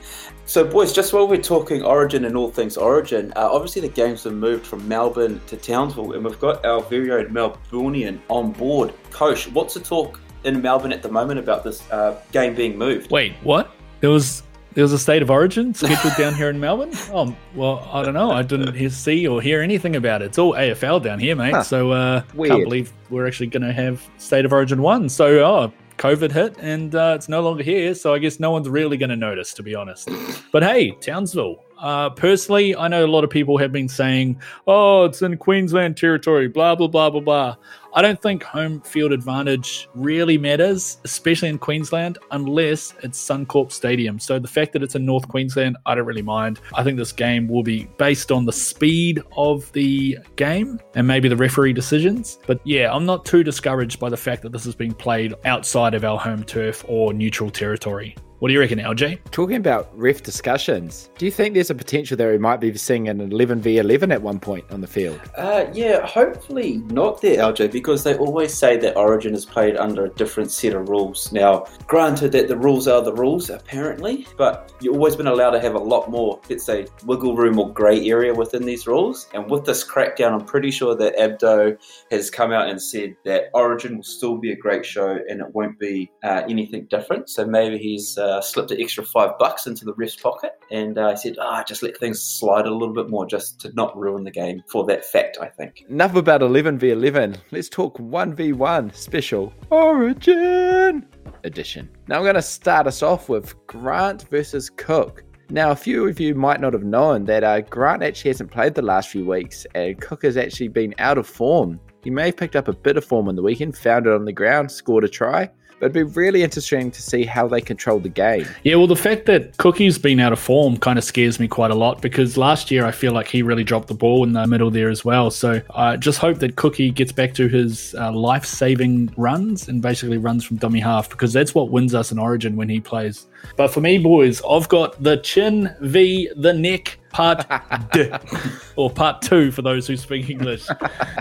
So, 0.47 0.63
boys, 0.63 0.93
just 0.93 1.11
while 1.11 1.27
we're 1.27 1.41
talking 1.41 1.83
Origin 1.83 2.23
and 2.23 2.37
all 2.37 2.49
things 2.49 2.77
Origin, 2.77 3.33
uh, 3.35 3.49
obviously 3.51 3.81
the 3.81 3.89
games 3.89 4.23
have 4.23 4.31
moved 4.31 4.65
from 4.65 4.87
Melbourne 4.87 5.41
to 5.47 5.57
Townsville, 5.57 6.13
and 6.13 6.23
we've 6.23 6.39
got 6.39 6.65
our 6.65 6.81
very 6.83 7.11
own 7.11 7.33
Melbourneian 7.33 8.21
on 8.29 8.53
board. 8.53 8.93
Coach, 9.11 9.51
what's 9.51 9.73
the 9.73 9.81
talk 9.81 10.21
in 10.45 10.61
Melbourne 10.61 10.93
at 10.93 11.03
the 11.03 11.11
moment 11.11 11.37
about 11.37 11.65
this 11.65 11.83
uh, 11.91 12.21
game 12.31 12.55
being 12.55 12.77
moved? 12.77 13.11
Wait, 13.11 13.33
what? 13.43 13.71
There 13.99 14.09
was 14.09 14.43
there 14.73 14.83
was 14.83 14.93
a 14.93 14.99
state 14.99 15.21
of 15.21 15.29
origin 15.29 15.73
scheduled 15.73 16.15
down 16.15 16.33
here 16.33 16.49
in 16.49 16.59
Melbourne. 16.61 16.93
Oh, 17.11 17.35
well, 17.53 17.89
I 17.91 18.03
don't 18.03 18.13
know. 18.13 18.31
I 18.31 18.41
didn't 18.41 18.73
hear, 18.73 18.89
see 18.89 19.27
or 19.27 19.41
hear 19.41 19.61
anything 19.61 19.97
about 19.97 20.21
it. 20.21 20.25
It's 20.25 20.37
all 20.37 20.53
AFL 20.53 21.03
down 21.03 21.19
here, 21.19 21.35
mate. 21.35 21.55
Huh. 21.55 21.63
So 21.63 21.91
uh, 21.91 22.21
can't 22.21 22.63
believe 22.63 22.93
we're 23.09 23.27
actually 23.27 23.47
going 23.47 23.63
to 23.63 23.73
have 23.73 24.07
state 24.17 24.45
of 24.45 24.53
origin 24.53 24.81
one. 24.81 25.09
So, 25.09 25.39
oh, 25.39 25.73
COVID 25.97 26.31
hit 26.31 26.55
and 26.59 26.93
uh, 26.95 27.13
it's 27.15 27.27
no 27.29 27.41
longer 27.41 27.63
here. 27.63 27.93
So 27.95 28.13
I 28.13 28.19
guess 28.19 28.39
no 28.39 28.51
one's 28.51 28.69
really 28.69 28.97
going 28.97 29.09
to 29.09 29.15
notice, 29.15 29.53
to 29.55 29.63
be 29.63 29.75
honest. 29.75 30.09
But 30.51 30.63
hey, 30.63 30.91
Townsville. 31.01 31.63
Uh, 31.79 32.09
personally, 32.09 32.75
I 32.75 32.87
know 32.87 33.05
a 33.05 33.07
lot 33.07 33.23
of 33.23 33.29
people 33.29 33.57
have 33.57 33.71
been 33.71 33.87
saying, 33.87 34.41
oh, 34.65 35.05
it's 35.05 35.21
in 35.21 35.37
Queensland 35.37 35.97
territory, 35.97 36.47
blah, 36.47 36.75
blah, 36.75 36.87
blah, 36.87 37.09
blah, 37.09 37.21
blah. 37.21 37.55
I 37.93 38.01
don't 38.01 38.21
think 38.21 38.43
home 38.43 38.81
field 38.81 39.11
advantage 39.11 39.89
really 39.95 40.37
matters, 40.37 40.99
especially 41.03 41.49
in 41.49 41.57
Queensland, 41.57 42.19
unless 42.31 42.93
it's 43.01 43.19
Suncorp 43.23 43.71
Stadium. 43.71 44.19
So 44.19 44.37
the 44.37 44.47
fact 44.47 44.73
that 44.73 44.83
it's 44.83 44.95
in 44.95 45.05
North 45.05 45.27
Queensland, 45.27 45.77
I 45.85 45.95
don't 45.95 46.05
really 46.05 46.21
mind. 46.21 46.59
I 46.75 46.83
think 46.83 46.97
this 46.97 47.11
game 47.11 47.47
will 47.47 47.63
be 47.63 47.85
based 47.97 48.31
on 48.31 48.45
the 48.45 48.53
speed 48.53 49.23
of 49.35 49.71
the 49.71 50.19
game 50.35 50.79
and 50.95 51.07
maybe 51.07 51.27
the 51.27 51.37
referee 51.37 51.73
decisions. 51.73 52.39
But 52.45 52.59
yeah, 52.65 52.93
I'm 52.93 53.05
not 53.05 53.25
too 53.25 53.43
discouraged 53.43 53.99
by 53.99 54.09
the 54.09 54.17
fact 54.17 54.43
that 54.43 54.51
this 54.51 54.65
is 54.65 54.75
being 54.75 54.93
played 54.93 55.33
outside 55.45 55.93
of 55.93 56.03
our 56.03 56.19
home 56.19 56.43
turf 56.43 56.85
or 56.87 57.13
neutral 57.13 57.49
territory. 57.49 58.15
What 58.39 58.49
do 58.49 58.53
you 58.53 58.59
reckon, 58.59 58.77
LJ? 58.77 59.17
Talking 59.31 59.55
about 59.55 59.89
ref 59.97 60.21
discussions, 60.21 61.09
do 61.17 61.25
you 61.25 61.31
think 61.31 61.55
there's 61.55 61.71
a 61.71 61.75
potential 61.75 62.15
that 62.17 62.27
we 62.29 62.37
might 62.37 62.57
be 62.57 62.77
seeing 62.77 63.09
an 63.09 63.19
11 63.19 63.61
v 63.61 63.79
11 63.79 64.11
at 64.11 64.21
one 64.21 64.39
point 64.39 64.63
on 64.69 64.79
the 64.79 64.85
field? 64.85 65.19
Uh, 65.35 65.65
yeah, 65.73 66.05
hopefully 66.05 66.83
not 66.91 67.19
there, 67.19 67.37
LJ, 67.37 67.71
because 67.71 68.03
they 68.03 68.15
always 68.15 68.53
say 68.53 68.77
that 68.77 68.95
Origin 68.95 69.33
is 69.33 69.43
played 69.43 69.75
under 69.75 70.05
a 70.05 70.09
different 70.09 70.51
set 70.51 70.75
of 70.75 70.87
rules. 70.87 71.31
Now, 71.31 71.65
granted 71.87 72.31
that 72.33 72.47
the 72.47 72.55
rules 72.55 72.87
are 72.87 73.01
the 73.01 73.11
rules, 73.11 73.49
apparently, 73.49 74.27
but 74.37 74.71
you've 74.81 74.93
always 74.93 75.15
been 75.15 75.25
allowed 75.25 75.51
to 75.51 75.59
have 75.59 75.73
a 75.73 75.79
lot 75.79 76.11
more, 76.11 76.39
let's 76.47 76.63
say, 76.63 76.85
wiggle 77.05 77.35
room 77.35 77.57
or 77.57 77.73
grey 77.73 78.07
area 78.07 78.35
within 78.35 78.63
these 78.63 78.85
rules. 78.85 79.29
And 79.33 79.49
with 79.49 79.65
this 79.65 79.83
crackdown, 79.83 80.33
I'm 80.33 80.45
pretty 80.45 80.69
sure 80.69 80.95
that 80.95 81.17
Abdo 81.17 81.75
has 82.11 82.29
come 82.29 82.51
out 82.51 82.69
and 82.69 82.79
said 82.79 83.15
that 83.25 83.45
Origin 83.55 83.95
will 83.95 84.03
still 84.03 84.37
be 84.37 84.51
a 84.51 84.55
great 84.55 84.85
show 84.85 85.17
and 85.27 85.41
it 85.41 85.55
won't 85.55 85.79
be 85.79 86.11
uh, 86.23 86.43
anything 86.47 86.85
different. 86.91 87.31
So 87.31 87.43
maybe 87.43 87.79
he's. 87.79 88.15
Uh, 88.15 88.26
uh, 88.27 88.41
slipped 88.41 88.71
an 88.71 88.79
extra 88.79 89.03
five 89.03 89.37
bucks 89.39 89.65
into 89.65 89.85
the 89.85 89.93
ref's 89.93 90.15
pocket, 90.15 90.51
and 90.69 90.97
uh, 90.97 91.07
I 91.07 91.15
said, 91.15 91.37
"Ah, 91.39 91.61
oh, 91.61 91.63
just 91.67 91.81
let 91.81 91.97
things 91.97 92.21
slide 92.21 92.67
a 92.67 92.73
little 92.73 92.93
bit 92.93 93.09
more, 93.09 93.25
just 93.25 93.59
to 93.61 93.73
not 93.73 93.97
ruin 93.97 94.23
the 94.23 94.31
game." 94.31 94.61
For 94.67 94.85
that 94.85 95.05
fact, 95.05 95.37
I 95.41 95.47
think. 95.47 95.85
Enough 95.89 96.15
about 96.15 96.41
eleven 96.41 96.77
v 96.77 96.91
eleven. 96.91 97.37
Let's 97.51 97.69
talk 97.69 97.97
one 97.99 98.35
v 98.35 98.53
one 98.53 98.93
special 98.93 99.53
Origin 99.69 101.07
edition. 101.43 101.89
Now 102.07 102.17
I'm 102.17 102.23
going 102.23 102.35
to 102.35 102.41
start 102.41 102.87
us 102.87 103.01
off 103.01 103.29
with 103.29 103.55
Grant 103.67 104.27
versus 104.29 104.69
Cook. 104.69 105.23
Now, 105.49 105.71
a 105.71 105.77
few 105.77 106.05
of 106.09 106.19
you 106.19 106.35
might 106.35 106.59
not 106.59 106.73
have 106.73 106.83
known 106.83 107.23
that 107.25 107.45
uh, 107.45 107.61
Grant 107.61 108.03
actually 108.03 108.31
hasn't 108.31 108.51
played 108.51 108.75
the 108.75 108.81
last 108.81 109.07
few 109.07 109.25
weeks, 109.25 109.65
and 109.75 109.99
Cook 110.01 110.23
has 110.23 110.35
actually 110.35 110.67
been 110.67 110.93
out 110.99 111.17
of 111.17 111.25
form. 111.25 111.79
He 112.03 112.09
may 112.09 112.27
have 112.27 112.37
picked 112.37 112.57
up 112.57 112.67
a 112.67 112.73
bit 112.73 112.97
of 112.97 113.05
form 113.05 113.29
on 113.29 113.37
the 113.37 113.41
weekend, 113.41 113.77
found 113.77 114.07
it 114.07 114.13
on 114.13 114.25
the 114.25 114.33
ground, 114.33 114.69
scored 114.69 115.05
a 115.05 115.07
try, 115.07 115.49
but 115.79 115.87
it'd 115.87 115.93
be 115.93 116.03
really 116.19 116.43
interesting 116.43 116.91
to 116.91 117.01
see 117.01 117.23
how 117.23 117.47
they 117.47 117.61
control 117.61 117.99
the 117.99 118.09
game. 118.09 118.45
Yeah, 118.63 118.75
well, 118.75 118.87
the 118.87 118.95
fact 118.95 119.25
that 119.27 119.55
Cookie's 119.57 119.97
been 119.97 120.19
out 120.19 120.33
of 120.33 120.39
form 120.39 120.77
kind 120.77 120.97
of 120.97 121.03
scares 121.03 121.39
me 121.39 121.47
quite 121.47 121.71
a 121.71 121.75
lot 121.75 122.01
because 122.01 122.37
last 122.37 122.71
year 122.71 122.85
I 122.85 122.91
feel 122.91 123.13
like 123.13 123.27
he 123.27 123.41
really 123.41 123.63
dropped 123.63 123.87
the 123.87 123.93
ball 123.93 124.23
in 124.23 124.33
the 124.33 124.47
middle 124.47 124.71
there 124.71 124.89
as 124.89 125.05
well. 125.05 125.29
So 125.29 125.61
I 125.75 125.97
just 125.97 126.19
hope 126.19 126.39
that 126.39 126.55
Cookie 126.55 126.91
gets 126.91 127.11
back 127.11 127.33
to 127.35 127.47
his 127.47 127.93
uh, 127.95 128.11
life 128.11 128.45
saving 128.45 129.13
runs 129.17 129.67
and 129.67 129.81
basically 129.81 130.17
runs 130.17 130.43
from 130.43 130.57
dummy 130.57 130.79
half 130.79 131.09
because 131.09 131.33
that's 131.33 131.53
what 131.53 131.69
wins 131.69 131.93
us 131.93 132.11
in 132.11 132.17
Origin 132.17 132.55
when 132.55 132.69
he 132.69 132.79
plays. 132.79 133.27
But 133.55 133.69
for 133.69 133.81
me, 133.81 133.97
boys, 133.97 134.41
I've 134.47 134.69
got 134.69 135.01
the 135.01 135.17
chin 135.17 135.75
v 135.81 136.29
the 136.35 136.53
neck 136.53 136.99
part 137.17 137.45
D, 137.93 138.11
or 138.75 138.91
part 138.91 139.21
two 139.21 139.51
for 139.51 139.63
those 139.63 139.87
who 139.87 139.97
speak 139.97 140.29
English. 140.29 140.67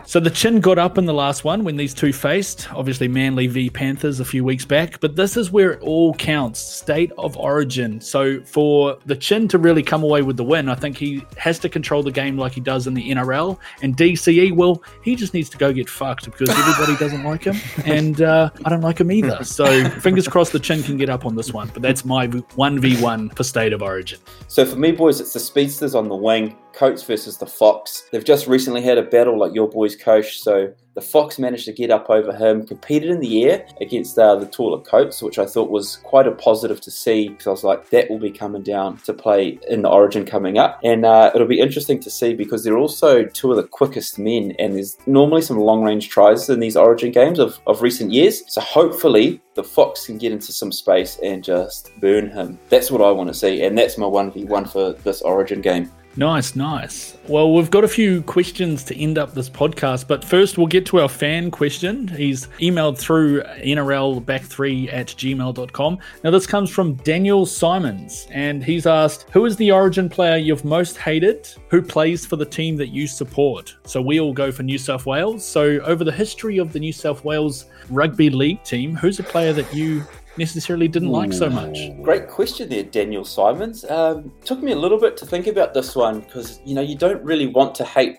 so 0.04 0.20
the 0.20 0.30
chin 0.30 0.60
got 0.60 0.78
up 0.78 0.98
in 0.98 1.06
the 1.06 1.14
last 1.14 1.44
one 1.44 1.64
when 1.64 1.76
these 1.76 1.94
two 1.94 2.12
faced, 2.12 2.72
obviously 2.74 3.08
Manly 3.08 3.46
v 3.46 3.70
Panthers 3.70 4.20
a 4.20 4.24
few 4.24 4.44
weeks 4.44 4.64
back. 4.64 5.00
But 5.00 5.16
this 5.16 5.36
is 5.36 5.50
where 5.50 5.72
it 5.72 5.80
all 5.80 6.12
counts 6.14 6.60
state 6.60 7.12
of 7.16 7.36
origin. 7.36 8.00
So 8.00 8.40
for 8.42 8.98
the 9.06 9.16
chin 9.16 9.48
to 9.48 9.58
really 9.58 9.82
come 9.82 10.02
away 10.02 10.22
with 10.22 10.36
the 10.36 10.44
win, 10.44 10.68
I 10.68 10.74
think 10.74 10.96
he 10.98 11.24
has 11.38 11.58
to 11.60 11.68
control 11.68 12.02
the 12.02 12.12
game 12.12 12.36
like 12.36 12.52
he 12.52 12.60
does 12.60 12.86
in 12.86 12.92
the 12.94 13.10
NRL. 13.10 13.58
And 13.82 13.96
DCE, 13.96 14.54
well, 14.54 14.82
he 15.02 15.16
just 15.16 15.32
needs 15.32 15.48
to 15.50 15.56
go 15.56 15.72
get 15.72 15.88
fucked 15.88 16.26
because 16.26 16.50
everybody 16.50 16.96
doesn't 16.96 17.24
like 17.24 17.44
him. 17.44 17.56
And 17.86 18.20
uh, 18.20 18.50
I 18.64 18.68
don't 18.68 18.80
like 18.80 19.00
him 19.00 19.12
either. 19.12 19.44
So 19.44 19.88
fingers 20.00 20.26
crossed 20.26 20.52
the 20.52 20.58
chin 20.58 20.82
can 20.82 20.96
get 20.96 21.08
up 21.08 21.24
on 21.24 21.36
this 21.36 21.52
one. 21.52 21.70
But 21.72 21.82
that's 21.82 22.04
my 22.06 22.26
1v1 22.28 23.36
for 23.36 23.44
state 23.44 23.72
of 23.72 23.82
origin. 23.82 24.18
So 24.48 24.64
for 24.64 24.76
me, 24.76 24.92
boys, 24.92 25.20
it's 25.20 25.32
the 25.32 25.40
speedsters 25.40 25.94
on 25.94 26.08
the 26.08 26.16
wing, 26.16 26.56
Coates 26.72 27.02
versus 27.02 27.36
the 27.36 27.46
Fox. 27.46 28.08
They've 28.12 28.24
just 28.24 28.46
recently 28.46 28.82
had 28.82 28.98
a 28.98 29.02
battle 29.02 29.38
like 29.38 29.54
your 29.54 29.68
boys 29.68 29.96
coach, 29.96 30.38
so 30.38 30.72
The 30.96 31.02
Fox 31.02 31.38
managed 31.38 31.66
to 31.66 31.74
get 31.74 31.90
up 31.90 32.08
over 32.08 32.34
him, 32.34 32.66
competed 32.66 33.10
in 33.10 33.20
the 33.20 33.44
air 33.44 33.66
against 33.82 34.18
uh, 34.18 34.34
the 34.36 34.46
taller 34.46 34.80
Coates, 34.80 35.22
which 35.22 35.38
I 35.38 35.44
thought 35.44 35.68
was 35.68 35.96
quite 35.96 36.26
a 36.26 36.30
positive 36.30 36.80
to 36.80 36.90
see 36.90 37.28
because 37.28 37.46
I 37.46 37.50
was 37.50 37.64
like, 37.64 37.90
that 37.90 38.08
will 38.08 38.18
be 38.18 38.30
coming 38.30 38.62
down 38.62 38.96
to 39.04 39.12
play 39.12 39.58
in 39.68 39.82
the 39.82 39.90
Origin 39.90 40.24
coming 40.24 40.56
up. 40.56 40.80
And 40.82 41.04
uh, 41.04 41.32
it'll 41.34 41.46
be 41.46 41.60
interesting 41.60 42.00
to 42.00 42.08
see 42.08 42.32
because 42.32 42.64
they're 42.64 42.78
also 42.78 43.24
two 43.24 43.50
of 43.50 43.58
the 43.58 43.64
quickest 43.64 44.18
men, 44.18 44.54
and 44.58 44.74
there's 44.74 44.96
normally 45.06 45.42
some 45.42 45.58
long 45.58 45.84
range 45.84 46.08
tries 46.08 46.48
in 46.48 46.60
these 46.60 46.78
Origin 46.78 47.12
games 47.12 47.38
of, 47.38 47.58
of 47.66 47.82
recent 47.82 48.10
years. 48.10 48.42
So 48.50 48.62
hopefully, 48.62 49.42
the 49.52 49.64
Fox 49.64 50.06
can 50.06 50.16
get 50.16 50.32
into 50.32 50.50
some 50.50 50.72
space 50.72 51.18
and 51.22 51.44
just 51.44 51.94
burn 52.00 52.30
him. 52.30 52.58
That's 52.70 52.90
what 52.90 53.02
I 53.02 53.10
want 53.10 53.28
to 53.28 53.34
see, 53.34 53.62
and 53.62 53.76
that's 53.76 53.98
my 53.98 54.06
1v1 54.06 54.72
for 54.72 54.94
this 55.02 55.20
Origin 55.20 55.60
game. 55.60 55.92
Nice, 56.18 56.56
nice. 56.56 57.18
Well, 57.28 57.52
we've 57.52 57.70
got 57.70 57.84
a 57.84 57.88
few 57.88 58.22
questions 58.22 58.82
to 58.84 58.98
end 58.98 59.18
up 59.18 59.34
this 59.34 59.50
podcast, 59.50 60.08
but 60.08 60.24
first 60.24 60.56
we'll 60.56 60.66
get 60.66 60.86
to 60.86 61.00
our 61.00 61.10
fan 61.10 61.50
question. 61.50 62.08
He's 62.08 62.46
emailed 62.58 62.96
through 62.96 63.42
NRLback3 63.42 64.94
at 64.94 65.08
gmail.com. 65.08 65.98
Now, 66.24 66.30
this 66.30 66.46
comes 66.46 66.70
from 66.70 66.94
Daniel 66.94 67.44
Simons, 67.44 68.28
and 68.30 68.64
he's 68.64 68.86
asked, 68.86 69.26
Who 69.32 69.44
is 69.44 69.56
the 69.56 69.70
origin 69.70 70.08
player 70.08 70.38
you've 70.38 70.64
most 70.64 70.96
hated? 70.96 71.50
Who 71.68 71.82
plays 71.82 72.24
for 72.24 72.36
the 72.36 72.46
team 72.46 72.76
that 72.76 72.88
you 72.88 73.06
support? 73.06 73.76
So 73.84 74.00
we 74.00 74.18
all 74.18 74.32
go 74.32 74.50
for 74.50 74.62
New 74.62 74.78
South 74.78 75.04
Wales. 75.04 75.44
So, 75.44 75.80
over 75.80 76.02
the 76.02 76.12
history 76.12 76.56
of 76.56 76.72
the 76.72 76.80
New 76.80 76.94
South 76.94 77.24
Wales 77.26 77.66
rugby 77.90 78.30
league 78.30 78.62
team, 78.64 78.96
who's 78.96 79.20
a 79.20 79.22
player 79.22 79.52
that 79.52 79.72
you 79.74 80.02
necessarily 80.38 80.88
didn't 80.88 81.10
like 81.10 81.32
so 81.32 81.48
much? 81.48 81.78
Great 82.02 82.28
question 82.28 82.68
there, 82.68 82.82
Daniel 82.82 83.24
Simons. 83.24 83.84
Um, 83.84 84.32
took 84.44 84.62
me 84.62 84.72
a 84.72 84.76
little 84.76 84.98
bit 84.98 85.16
to 85.18 85.26
think 85.26 85.46
about 85.46 85.74
this 85.74 85.94
one 85.94 86.20
because 86.20 86.60
you 86.64 86.74
know 86.74 86.82
you 86.82 86.96
don't 86.96 87.22
really 87.22 87.46
want 87.46 87.74
to 87.76 87.84
hate 87.84 88.18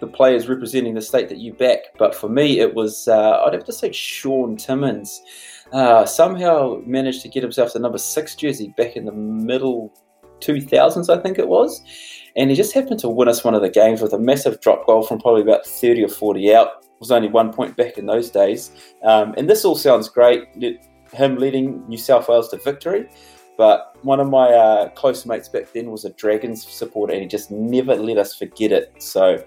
the 0.00 0.06
players 0.06 0.48
representing 0.48 0.94
the 0.94 1.02
state 1.02 1.28
that 1.28 1.38
you 1.38 1.52
back, 1.52 1.78
but 1.98 2.14
for 2.14 2.28
me 2.28 2.60
it 2.60 2.74
was 2.74 3.08
uh, 3.08 3.42
I'd 3.44 3.54
have 3.54 3.64
to 3.64 3.72
say 3.72 3.92
Shaun 3.92 4.56
Timmins. 4.56 5.22
Uh, 5.72 6.04
somehow 6.04 6.82
managed 6.84 7.22
to 7.22 7.28
get 7.28 7.42
himself 7.42 7.72
the 7.72 7.78
number 7.78 7.98
six 7.98 8.34
jersey 8.34 8.74
back 8.76 8.96
in 8.96 9.04
the 9.04 9.12
middle 9.12 9.92
2000s, 10.40 11.08
I 11.08 11.22
think 11.22 11.38
it 11.38 11.48
was. 11.48 11.82
And 12.36 12.50
he 12.50 12.56
just 12.56 12.72
happened 12.72 13.00
to 13.00 13.08
win 13.08 13.28
us 13.28 13.44
one 13.44 13.54
of 13.54 13.62
the 13.62 13.68
games 13.68 14.00
with 14.00 14.12
a 14.12 14.18
massive 14.18 14.60
drop 14.60 14.86
goal 14.86 15.02
from 15.02 15.20
probably 15.20 15.42
about 15.42 15.66
30 15.66 16.04
or 16.04 16.08
40 16.08 16.54
out. 16.54 16.68
It 16.82 17.00
was 17.00 17.10
only 17.10 17.28
one 17.28 17.52
point 17.52 17.76
back 17.76 17.98
in 17.98 18.06
those 18.06 18.30
days. 18.30 18.70
Um, 19.04 19.34
and 19.36 19.48
this 19.48 19.64
all 19.64 19.74
sounds 19.76 20.08
great 20.08 20.44
him 21.12 21.36
leading 21.36 21.86
New 21.88 21.98
South 21.98 22.28
Wales 22.28 22.48
to 22.50 22.56
victory. 22.58 23.08
But 23.56 23.96
one 24.02 24.20
of 24.20 24.28
my 24.28 24.48
uh, 24.48 24.88
close 24.90 25.26
mates 25.26 25.48
back 25.48 25.72
then 25.72 25.90
was 25.90 26.04
a 26.04 26.10
Dragons 26.10 26.66
supporter, 26.66 27.12
and 27.12 27.22
he 27.22 27.28
just 27.28 27.50
never 27.50 27.94
let 27.94 28.16
us 28.16 28.34
forget 28.34 28.72
it. 28.72 28.94
So 28.98 29.44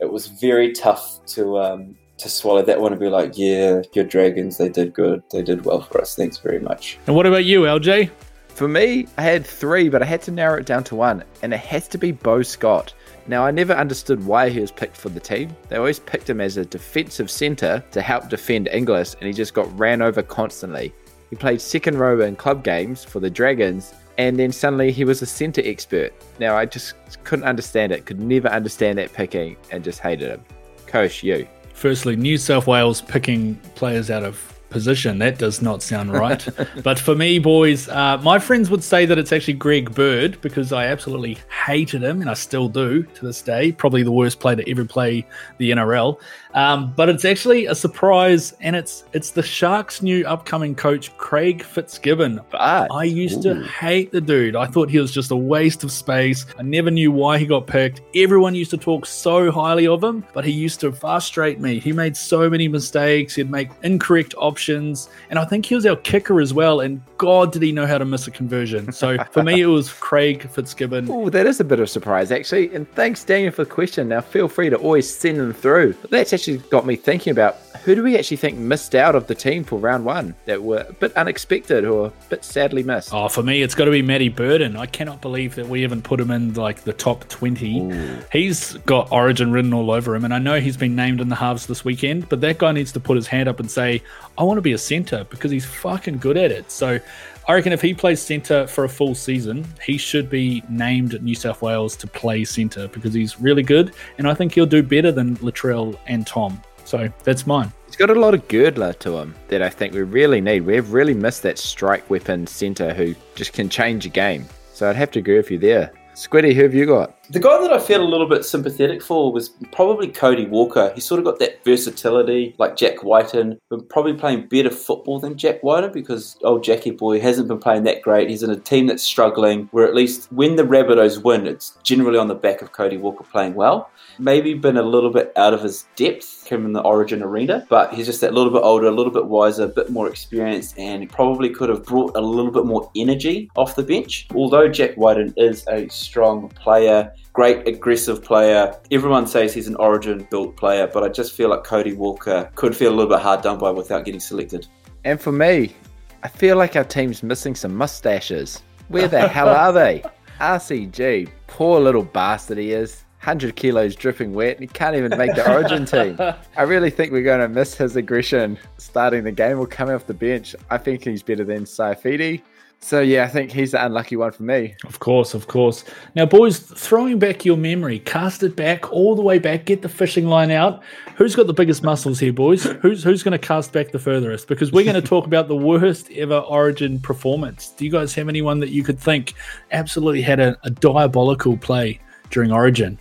it 0.00 0.12
was 0.12 0.28
very 0.28 0.72
tough 0.72 1.24
to 1.26 1.58
um, 1.58 1.96
to 2.18 2.28
swallow 2.28 2.62
that 2.62 2.80
one 2.80 2.92
and 2.92 3.00
be 3.00 3.08
like, 3.08 3.36
"Yeah, 3.36 3.82
your 3.94 4.04
Dragons, 4.04 4.58
they 4.58 4.68
did 4.68 4.94
good. 4.94 5.22
They 5.32 5.42
did 5.42 5.64
well 5.64 5.82
for 5.82 6.00
us. 6.00 6.14
Thanks 6.14 6.38
very 6.38 6.60
much." 6.60 6.98
And 7.06 7.16
what 7.16 7.26
about 7.26 7.44
you, 7.44 7.62
LJ? 7.62 8.10
For 8.48 8.68
me, 8.68 9.06
I 9.16 9.22
had 9.22 9.46
three, 9.46 9.88
but 9.88 10.02
I 10.02 10.04
had 10.04 10.22
to 10.22 10.30
narrow 10.30 10.58
it 10.58 10.66
down 10.66 10.84
to 10.84 10.96
one, 10.96 11.24
and 11.42 11.52
it 11.54 11.60
has 11.60 11.88
to 11.88 11.98
be 11.98 12.12
Beau 12.12 12.42
Scott. 12.42 12.94
Now, 13.28 13.44
I 13.44 13.50
never 13.50 13.74
understood 13.74 14.24
why 14.24 14.48
he 14.48 14.58
was 14.58 14.72
picked 14.72 14.96
for 14.96 15.10
the 15.10 15.20
team. 15.20 15.54
They 15.68 15.76
always 15.76 16.00
picked 16.00 16.30
him 16.30 16.40
as 16.40 16.56
a 16.56 16.64
defensive 16.64 17.30
centre 17.30 17.84
to 17.90 18.00
help 18.00 18.30
defend 18.30 18.68
Inglis, 18.68 19.14
and 19.14 19.26
he 19.26 19.34
just 19.34 19.52
got 19.52 19.78
ran 19.78 20.00
over 20.00 20.22
constantly. 20.22 20.94
He 21.28 21.36
played 21.36 21.60
second 21.60 21.98
row 21.98 22.18
in 22.22 22.36
club 22.36 22.64
games 22.64 23.04
for 23.04 23.20
the 23.20 23.28
Dragons, 23.28 23.92
and 24.16 24.38
then 24.38 24.50
suddenly 24.50 24.90
he 24.90 25.04
was 25.04 25.20
a 25.20 25.26
centre 25.26 25.60
expert. 25.62 26.14
Now, 26.40 26.56
I 26.56 26.64
just 26.64 26.94
couldn't 27.24 27.44
understand 27.44 27.92
it, 27.92 28.06
could 28.06 28.18
never 28.18 28.48
understand 28.48 28.96
that 28.96 29.12
picking, 29.12 29.58
and 29.70 29.84
just 29.84 30.00
hated 30.00 30.30
him. 30.30 30.44
Kosh, 30.86 31.22
you. 31.22 31.46
Firstly, 31.74 32.16
New 32.16 32.38
South 32.38 32.66
Wales 32.66 33.02
picking 33.02 33.56
players 33.74 34.10
out 34.10 34.24
of 34.24 34.57
position. 34.70 35.18
That 35.18 35.38
does 35.38 35.62
not 35.62 35.82
sound 35.82 36.12
right. 36.12 36.46
but 36.82 36.98
for 36.98 37.14
me, 37.14 37.38
boys, 37.38 37.88
uh, 37.88 38.18
my 38.18 38.38
friends 38.38 38.70
would 38.70 38.84
say 38.84 39.06
that 39.06 39.18
it's 39.18 39.32
actually 39.32 39.54
Greg 39.54 39.94
Bird 39.94 40.40
because 40.40 40.72
I 40.72 40.86
absolutely 40.86 41.38
hated 41.66 42.02
him, 42.02 42.20
and 42.20 42.30
I 42.30 42.34
still 42.34 42.68
do 42.68 43.02
to 43.02 43.26
this 43.26 43.42
day. 43.42 43.72
Probably 43.72 44.02
the 44.02 44.12
worst 44.12 44.40
player 44.40 44.56
to 44.56 44.70
ever 44.70 44.84
play 44.84 45.26
the 45.58 45.70
NRL. 45.70 46.18
Um, 46.54 46.92
but 46.96 47.08
it's 47.08 47.24
actually 47.24 47.66
a 47.66 47.74
surprise, 47.74 48.54
and 48.60 48.74
it's 48.74 49.04
it's 49.12 49.30
the 49.30 49.42
Sharks' 49.42 50.02
new 50.02 50.26
upcoming 50.26 50.74
coach, 50.74 51.16
Craig 51.16 51.62
Fitzgibbon. 51.62 52.40
But 52.50 52.90
I 52.90 53.04
used 53.04 53.44
Ooh. 53.46 53.54
to 53.54 53.66
hate 53.66 54.12
the 54.12 54.20
dude. 54.20 54.56
I 54.56 54.66
thought 54.66 54.90
he 54.90 54.98
was 54.98 55.12
just 55.12 55.30
a 55.30 55.36
waste 55.36 55.84
of 55.84 55.92
space. 55.92 56.46
I 56.58 56.62
never 56.62 56.90
knew 56.90 57.12
why 57.12 57.38
he 57.38 57.46
got 57.46 57.66
picked. 57.66 58.00
Everyone 58.14 58.54
used 58.54 58.70
to 58.70 58.76
talk 58.76 59.06
so 59.06 59.50
highly 59.50 59.86
of 59.86 60.02
him, 60.02 60.24
but 60.32 60.44
he 60.44 60.52
used 60.52 60.80
to 60.80 60.92
frustrate 60.92 61.60
me. 61.60 61.78
He 61.78 61.92
made 61.92 62.16
so 62.16 62.48
many 62.48 62.68
mistakes. 62.68 63.34
He'd 63.34 63.50
make 63.50 63.70
incorrect 63.82 64.34
options, 64.38 64.57
and 64.68 65.38
I 65.38 65.44
think 65.44 65.66
he 65.66 65.74
was 65.74 65.86
our 65.86 65.96
kicker 65.96 66.40
as 66.40 66.52
well. 66.52 66.80
And 66.80 67.00
God, 67.16 67.52
did 67.52 67.62
he 67.62 67.72
know 67.72 67.86
how 67.86 67.98
to 67.98 68.04
miss 68.04 68.26
a 68.26 68.30
conversion? 68.30 68.92
So 68.92 69.16
for 69.30 69.42
me, 69.42 69.60
it 69.60 69.66
was 69.66 69.92
Craig 69.92 70.48
Fitzgibbon. 70.48 71.08
Oh, 71.10 71.30
that 71.30 71.46
is 71.46 71.60
a 71.60 71.64
bit 71.64 71.78
of 71.78 71.84
a 71.84 71.88
surprise, 71.88 72.30
actually. 72.30 72.74
And 72.74 72.90
thanks, 72.92 73.24
Daniel, 73.24 73.52
for 73.52 73.64
the 73.64 73.70
question. 73.70 74.08
Now, 74.08 74.20
feel 74.20 74.48
free 74.48 74.70
to 74.70 74.76
always 74.76 75.08
send 75.08 75.38
them 75.38 75.52
through. 75.52 75.94
But 75.94 76.10
that's 76.10 76.32
actually 76.32 76.58
got 76.70 76.86
me 76.86 76.96
thinking 76.96 77.30
about 77.30 77.56
who 77.84 77.94
do 77.94 78.02
we 78.02 78.18
actually 78.18 78.36
think 78.36 78.58
missed 78.58 78.94
out 78.94 79.14
of 79.14 79.26
the 79.26 79.34
team 79.34 79.64
for 79.64 79.78
round 79.78 80.04
one 80.04 80.34
that 80.44 80.62
were 80.62 80.84
a 80.88 80.92
bit 80.92 81.16
unexpected 81.16 81.84
or 81.84 82.08
a 82.08 82.12
bit 82.28 82.44
sadly 82.44 82.82
missed? 82.82 83.14
Oh, 83.14 83.28
for 83.28 83.42
me, 83.42 83.62
it's 83.62 83.74
got 83.74 83.86
to 83.86 83.90
be 83.90 84.02
Matty 84.02 84.28
Burton. 84.28 84.76
I 84.76 84.86
cannot 84.86 85.20
believe 85.20 85.54
that 85.54 85.68
we 85.68 85.82
haven't 85.82 86.02
put 86.02 86.20
him 86.20 86.30
in 86.30 86.54
like 86.54 86.82
the 86.82 86.92
top 86.92 87.28
20. 87.28 87.80
Ooh. 87.80 88.18
He's 88.30 88.74
got 88.78 89.10
Origin 89.10 89.52
written 89.52 89.72
all 89.72 89.90
over 89.90 90.14
him, 90.14 90.24
and 90.24 90.34
I 90.34 90.38
know 90.38 90.60
he's 90.60 90.76
been 90.76 90.96
named 90.96 91.20
in 91.20 91.28
the 91.28 91.36
halves 91.36 91.66
this 91.66 91.84
weekend, 91.84 92.28
but 92.28 92.40
that 92.40 92.58
guy 92.58 92.72
needs 92.72 92.92
to 92.92 93.00
put 93.00 93.16
his 93.16 93.26
hand 93.26 93.48
up 93.48 93.60
and 93.60 93.70
say, 93.70 94.02
I 94.36 94.44
want 94.48 94.58
to 94.58 94.62
be 94.62 94.72
a 94.72 94.78
centre 94.78 95.24
because 95.30 95.50
he's 95.50 95.64
fucking 95.64 96.18
good 96.18 96.36
at 96.36 96.50
it. 96.50 96.70
So 96.70 96.98
I 97.46 97.54
reckon 97.54 97.72
if 97.72 97.80
he 97.80 97.94
plays 97.94 98.20
centre 98.20 98.66
for 98.66 98.84
a 98.84 98.88
full 98.88 99.14
season, 99.14 99.66
he 99.82 99.96
should 99.96 100.28
be 100.28 100.62
named 100.68 101.22
New 101.22 101.34
South 101.34 101.62
Wales 101.62 101.96
to 101.96 102.06
play 102.06 102.44
centre 102.44 102.88
because 102.88 103.14
he's 103.14 103.40
really 103.40 103.62
good, 103.62 103.94
and 104.18 104.26
I 104.26 104.34
think 104.34 104.52
he'll 104.52 104.66
do 104.66 104.82
better 104.82 105.12
than 105.12 105.36
Latrell 105.36 105.96
and 106.06 106.26
Tom. 106.26 106.60
So 106.84 107.08
that's 107.22 107.46
mine. 107.46 107.72
He's 107.86 107.96
got 107.96 108.10
a 108.10 108.14
lot 108.14 108.34
of 108.34 108.46
girdler 108.48 108.92
to 108.94 109.18
him 109.18 109.34
that 109.48 109.62
I 109.62 109.68
think 109.68 109.94
we 109.94 110.02
really 110.02 110.40
need. 110.40 110.60
We've 110.60 110.90
really 110.90 111.14
missed 111.14 111.42
that 111.42 111.58
strike 111.58 112.08
weapon 112.10 112.46
centre 112.46 112.92
who 112.92 113.14
just 113.34 113.52
can 113.52 113.68
change 113.68 114.04
a 114.06 114.10
game. 114.10 114.46
So 114.72 114.88
I'd 114.88 114.96
have 114.96 115.10
to 115.12 115.18
agree 115.18 115.36
with 115.36 115.50
you 115.50 115.58
there. 115.58 115.92
Squiddy, 116.14 116.54
who 116.54 116.62
have 116.62 116.74
you 116.74 116.86
got? 116.86 117.17
The 117.30 117.40
guy 117.40 117.60
that 117.60 117.70
I 117.70 117.78
felt 117.78 118.00
a 118.00 118.08
little 118.08 118.26
bit 118.26 118.46
sympathetic 118.46 119.02
for 119.02 119.30
was 119.30 119.50
probably 119.70 120.08
Cody 120.08 120.46
Walker. 120.46 120.90
He 120.94 121.02
sort 121.02 121.18
of 121.18 121.26
got 121.26 121.38
that 121.40 121.62
versatility 121.62 122.54
like 122.56 122.74
Jack 122.74 123.02
Wighton, 123.02 123.60
but 123.68 123.90
probably 123.90 124.14
playing 124.14 124.48
better 124.48 124.70
football 124.70 125.20
than 125.20 125.36
Jack 125.36 125.62
Wighton 125.62 125.92
because 125.92 126.38
old 126.42 126.64
Jackie 126.64 126.90
boy 126.90 127.20
hasn't 127.20 127.48
been 127.48 127.58
playing 127.58 127.82
that 127.82 128.00
great. 128.00 128.30
He's 128.30 128.42
in 128.42 128.48
a 128.48 128.56
team 128.56 128.86
that's 128.86 129.02
struggling, 129.02 129.68
where 129.72 129.86
at 129.86 129.94
least 129.94 130.32
when 130.32 130.56
the 130.56 130.62
Rabbitohs 130.62 131.22
win, 131.22 131.46
it's 131.46 131.76
generally 131.82 132.18
on 132.18 132.28
the 132.28 132.34
back 132.34 132.62
of 132.62 132.72
Cody 132.72 132.96
Walker 132.96 133.24
playing 133.24 133.52
well. 133.54 133.90
Maybe 134.18 134.54
been 134.54 134.78
a 134.78 134.82
little 134.82 135.12
bit 135.12 135.30
out 135.36 135.52
of 135.52 135.62
his 135.62 135.84
depth 135.96 136.46
him 136.46 136.64
in 136.64 136.72
the 136.72 136.80
Origin 136.80 137.22
arena, 137.22 137.66
but 137.68 137.92
he's 137.92 138.06
just 138.06 138.22
that 138.22 138.32
little 138.32 138.50
bit 138.50 138.62
older, 138.62 138.86
a 138.86 138.90
little 138.90 139.12
bit 139.12 139.26
wiser, 139.26 139.64
a 139.64 139.68
bit 139.68 139.90
more 139.90 140.08
experienced, 140.08 140.78
and 140.78 141.08
probably 141.10 141.50
could 141.50 141.68
have 141.68 141.84
brought 141.84 142.16
a 142.16 142.20
little 142.20 142.50
bit 142.50 142.64
more 142.64 142.90
energy 142.96 143.50
off 143.54 143.76
the 143.76 143.82
bench. 143.82 144.26
Although 144.34 144.68
Jack 144.68 144.96
Wighton 144.96 145.34
is 145.36 145.66
a 145.68 145.88
strong 145.88 146.48
player, 146.50 147.12
great 147.32 147.68
aggressive 147.68 148.22
player. 148.22 148.74
Everyone 148.90 149.26
says 149.26 149.54
he's 149.54 149.68
an 149.68 149.76
origin 149.76 150.26
built 150.30 150.56
player, 150.56 150.86
but 150.86 151.04
I 151.04 151.08
just 151.08 151.32
feel 151.32 151.50
like 151.50 151.64
Cody 151.64 151.92
Walker 151.92 152.50
could 152.54 152.76
feel 152.76 152.90
a 152.92 152.96
little 152.96 153.10
bit 153.10 153.20
hard 153.20 153.42
done 153.42 153.58
by 153.58 153.70
without 153.70 154.04
getting 154.04 154.20
selected. 154.20 154.66
And 155.04 155.20
for 155.20 155.32
me, 155.32 155.74
I 156.22 156.28
feel 156.28 156.56
like 156.56 156.74
our 156.74 156.84
team's 156.84 157.22
missing 157.22 157.54
some 157.54 157.74
mustaches. 157.74 158.62
Where 158.88 159.08
the 159.08 159.28
hell 159.28 159.48
are 159.48 159.72
they? 159.72 160.02
RCG, 160.40 161.30
poor 161.46 161.80
little 161.80 162.02
bastard 162.02 162.58
he 162.58 162.72
is. 162.72 163.04
100 163.20 163.56
kilos 163.56 163.96
dripping 163.96 164.32
wet 164.32 164.56
and 164.56 164.60
he 164.60 164.66
can't 164.68 164.94
even 164.94 165.16
make 165.18 165.34
the 165.34 165.52
origin 165.52 165.84
team. 165.84 166.16
I 166.56 166.62
really 166.62 166.88
think 166.88 167.10
we're 167.10 167.22
going 167.22 167.40
to 167.40 167.48
miss 167.48 167.74
his 167.74 167.96
aggression 167.96 168.56
starting 168.78 169.24
the 169.24 169.32
game 169.32 169.58
or 169.58 169.66
coming 169.66 169.94
off 169.96 170.06
the 170.06 170.14
bench. 170.14 170.54
I 170.70 170.78
think 170.78 171.02
he's 171.02 171.22
better 171.22 171.44
than 171.44 171.64
Saifiti. 171.64 172.42
So 172.80 173.00
yeah, 173.00 173.24
I 173.24 173.28
think 173.28 173.50
he's 173.50 173.72
the 173.72 173.84
unlucky 173.84 174.16
one 174.16 174.30
for 174.30 174.44
me. 174.44 174.74
Of 174.84 175.00
course, 175.00 175.34
of 175.34 175.48
course. 175.48 175.84
Now, 176.14 176.26
boys, 176.26 176.58
throwing 176.58 177.18
back 177.18 177.44
your 177.44 177.56
memory, 177.56 177.98
cast 177.98 178.42
it 178.42 178.54
back 178.54 178.92
all 178.92 179.16
the 179.16 179.22
way 179.22 179.38
back, 179.38 179.64
get 179.64 179.82
the 179.82 179.88
fishing 179.88 180.26
line 180.26 180.50
out. 180.50 180.82
Who's 181.16 181.34
got 181.34 181.48
the 181.48 181.52
biggest 181.52 181.82
muscles 181.82 182.20
here, 182.20 182.32
boys? 182.32 182.64
Who's 182.64 183.02
who's 183.02 183.22
going 183.22 183.32
to 183.32 183.38
cast 183.38 183.72
back 183.72 183.90
the 183.90 183.98
furthest? 183.98 184.46
Because 184.46 184.70
we're 184.70 184.84
going 184.84 185.00
to 185.00 185.06
talk 185.06 185.26
about 185.26 185.48
the 185.48 185.56
worst 185.56 186.10
ever 186.12 186.38
Origin 186.38 187.00
performance. 187.00 187.70
Do 187.70 187.84
you 187.84 187.90
guys 187.90 188.14
have 188.14 188.28
anyone 188.28 188.60
that 188.60 188.70
you 188.70 188.84
could 188.84 188.98
think 188.98 189.34
absolutely 189.72 190.22
had 190.22 190.38
a, 190.38 190.56
a 190.62 190.70
diabolical 190.70 191.56
play 191.56 192.00
during 192.30 192.52
Origin? 192.52 192.98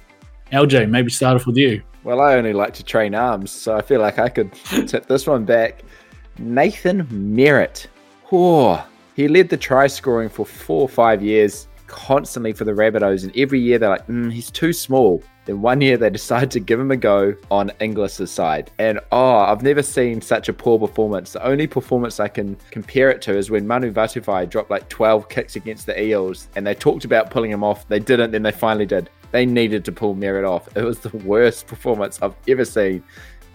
LJ, 0.52 0.90
maybe 0.90 1.12
start 1.12 1.36
off 1.36 1.46
with 1.46 1.58
you. 1.58 1.82
Well, 2.04 2.22
I 2.22 2.36
only 2.36 2.54
like 2.54 2.74
to 2.76 2.84
train 2.84 3.14
arms, 3.14 3.52
so 3.52 3.76
I 3.76 3.82
feel 3.82 4.00
like 4.00 4.18
I 4.18 4.30
could 4.30 4.52
tip 4.88 5.08
this 5.08 5.28
one 5.28 5.46
back. 5.46 5.84
Nathan 6.40 7.08
Merritt. 7.12 7.88
Oh, 8.32 8.86
he 9.18 9.28
led 9.28 9.50
the 9.50 9.58
try 9.58 9.88
scoring 9.88 10.30
for 10.30 10.46
four 10.46 10.84
or 10.84 10.88
five 10.88 11.24
years, 11.24 11.68
constantly 11.88 12.54
for 12.54 12.66
the 12.66 12.72
Rabbitohs, 12.72 13.24
and 13.24 13.36
every 13.36 13.60
year 13.60 13.80
they're 13.80 13.90
like, 13.90 14.06
mm, 14.06 14.32
he's 14.32 14.52
too 14.52 14.72
small. 14.72 15.24
Then 15.46 15.60
one 15.60 15.82
year 15.82 15.98
they 15.98 16.10
decided 16.12 16.52
to 16.52 16.60
give 16.60 16.80
him 16.80 16.92
a 16.92 16.98
go 16.98 17.34
on 17.50 17.72
Inglis's 17.80 18.30
side. 18.30 18.70
And 18.78 19.00
oh, 19.12 19.40
I've 19.40 19.64
never 19.64 19.82
seen 19.82 20.22
such 20.22 20.50
a 20.50 20.54
poor 20.54 20.78
performance. 20.78 21.34
The 21.34 21.44
only 21.44 21.66
performance 21.66 22.20
I 22.20 22.28
can 22.28 22.58
compare 22.70 23.10
it 23.10 23.24
to 23.24 23.36
is 23.36 23.50
when 23.50 23.66
Manu 23.66 23.92
Vatuvei 23.92 24.48
dropped 24.48 24.70
like 24.70 24.88
12 24.88 25.30
kicks 25.30 25.56
against 25.56 25.88
the 25.88 26.00
Eels 26.00 26.48
and 26.56 26.68
they 26.68 26.76
talked 26.76 27.04
about 27.04 27.32
pulling 27.32 27.50
him 27.50 27.64
off. 27.64 27.88
They 27.88 28.00
didn't, 28.00 28.30
then 28.30 28.44
they 28.44 28.52
finally 28.52 28.86
did. 28.86 29.10
They 29.32 29.48
needed 29.48 29.84
to 29.86 29.92
pull 29.92 30.14
Merritt 30.14 30.46
off. 30.46 30.70
It 30.78 30.84
was 30.84 31.00
the 31.00 31.18
worst 31.26 31.66
performance 31.66 32.22
I've 32.22 32.36
ever 32.48 32.66
seen. 32.66 33.04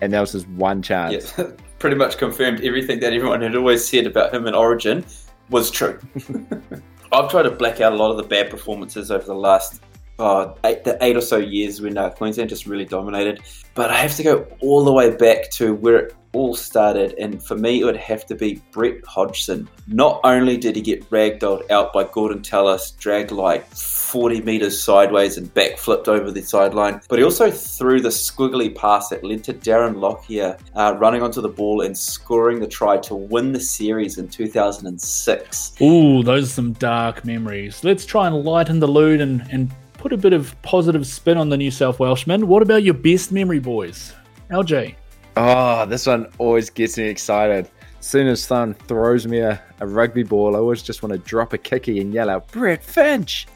And 0.01 0.13
that 0.13 0.21
was 0.21 0.33
his 0.33 0.49
one 0.49 0.83
chance. 0.83 1.33
Yeah, 1.39 1.51
pretty 1.79 1.95
much 1.95 2.19
confirmed 2.19 2.63
everything 2.63 2.99
that 2.99 3.13
everyone 3.13 3.43
had 3.43 3.55
always 3.55 3.87
said 3.87 4.09
about 4.09 4.35
him 4.35 4.49
in 4.49 4.55
Origin 4.55 5.05
was 5.53 5.71
true. 5.71 6.01
I've 7.13 7.31
tried 7.31 7.43
to 7.43 7.51
black 7.51 7.81
out 7.81 7.93
a 7.93 7.97
lot 7.97 8.11
of 8.11 8.17
the 8.17 8.23
bad 8.23 8.51
performances 8.51 9.11
over 9.11 9.25
the 9.25 9.35
last 9.35 9.83
uh, 10.19 10.55
eight, 10.65 10.85
the 10.85 10.99
eight 11.01 11.17
or 11.17 11.21
so 11.21 11.37
years 11.37 11.81
when 11.81 11.97
uh, 11.99 12.11
Queensland 12.11 12.51
just 12.51 12.67
really 12.67 12.85
dominated. 12.85 13.41
But 13.75 13.91
I 13.91 13.97
have 13.97 14.15
to 14.17 14.23
go 14.23 14.47
all 14.61 14.85
the 14.85 14.93
way 14.93 15.15
back 15.17 15.51
to 15.53 15.75
where 15.75 15.97
it 15.97 16.15
all 16.35 16.55
started, 16.55 17.15
and 17.19 17.43
for 17.43 17.57
me, 17.57 17.81
it 17.81 17.85
would 17.85 17.97
have 17.97 18.25
to 18.27 18.35
be 18.35 18.63
Brett 18.71 19.05
Hodgson. 19.07 19.69
Not 19.87 20.21
only 20.25 20.57
did 20.57 20.77
he 20.77 20.83
get 20.83 21.09
ragdolled 21.11 21.71
out 21.71 21.93
by 21.93 22.05
Gordon 22.05 22.43
Tallis, 22.43 22.93
dragged 22.93 23.31
like 23.31 23.67
40 23.67 24.41
metres 24.43 24.83
sideways 24.83 25.37
and 25.37 25.53
backflipped 25.53 26.09
over 26.09 26.31
the 26.31 26.43
sideline, 26.43 27.01
but 27.09 27.19
he 27.19 27.25
also 27.25 27.51
threw 27.51 28.01
the 28.01 28.09
squiggly 28.09 28.75
pass 28.75 29.09
that 29.09 29.25
led 29.25 29.45
to 29.45 29.55
Darren 29.55 30.01
Lockyer 30.01 30.57
uh, 30.75 30.97
running 30.99 31.23
onto 31.23 31.43
the 31.43 31.49
ball 31.49 31.83
and 31.83 31.97
scoring 31.97 32.61
the 32.61 32.67
try 32.67 32.97
to 32.99 33.15
win 33.15 33.53
the 33.53 33.61
series 33.61 34.17
in 34.17 34.29
2006. 34.29 35.81
Ooh, 35.83 36.23
those 36.23 36.45
are 36.45 36.53
some 36.53 36.73
dark 36.75 37.25
memories. 37.25 37.85
Let's 37.85 38.07
try 38.07 38.27
and 38.27 38.43
lighten 38.43 38.81
the 38.81 38.89
load 38.89 39.21
and, 39.21 39.47
and 39.51 39.71
put 40.03 40.13
a 40.13 40.17
bit 40.17 40.33
of 40.33 40.61
positive 40.63 41.07
spin 41.07 41.39
on 41.39 41.49
the 41.49 41.57
New 41.57 41.71
South 41.71 42.01
Welshmen. 42.01 42.49
What 42.49 42.61
about 42.61 42.83
your 42.83 42.93
best 42.93 43.31
memory, 43.31 43.61
boys? 43.61 44.13
LJ. 44.51 44.97
Oh, 45.37 45.43
ah, 45.43 45.85
this 45.85 46.09
one 46.09 46.27
always 46.39 46.71
gets 46.71 46.99
me 46.99 47.05
excited. 47.05 47.71
As 48.01 48.07
soon 48.07 48.27
as 48.27 48.45
Thun 48.45 48.75
throws 48.75 49.29
me 49.29 49.39
a, 49.39 49.63
a 49.79 49.87
rugby 49.87 50.25
ball, 50.25 50.57
I 50.57 50.59
always 50.59 50.83
just 50.83 51.05
want 51.05 51.13
to 51.13 51.19
drop 51.21 51.53
a 51.53 51.59
kicky 51.59 52.01
and 52.01 52.13
yell 52.13 52.31
out, 52.31 52.51
Brett 52.51 52.83
Finch! 52.83 53.47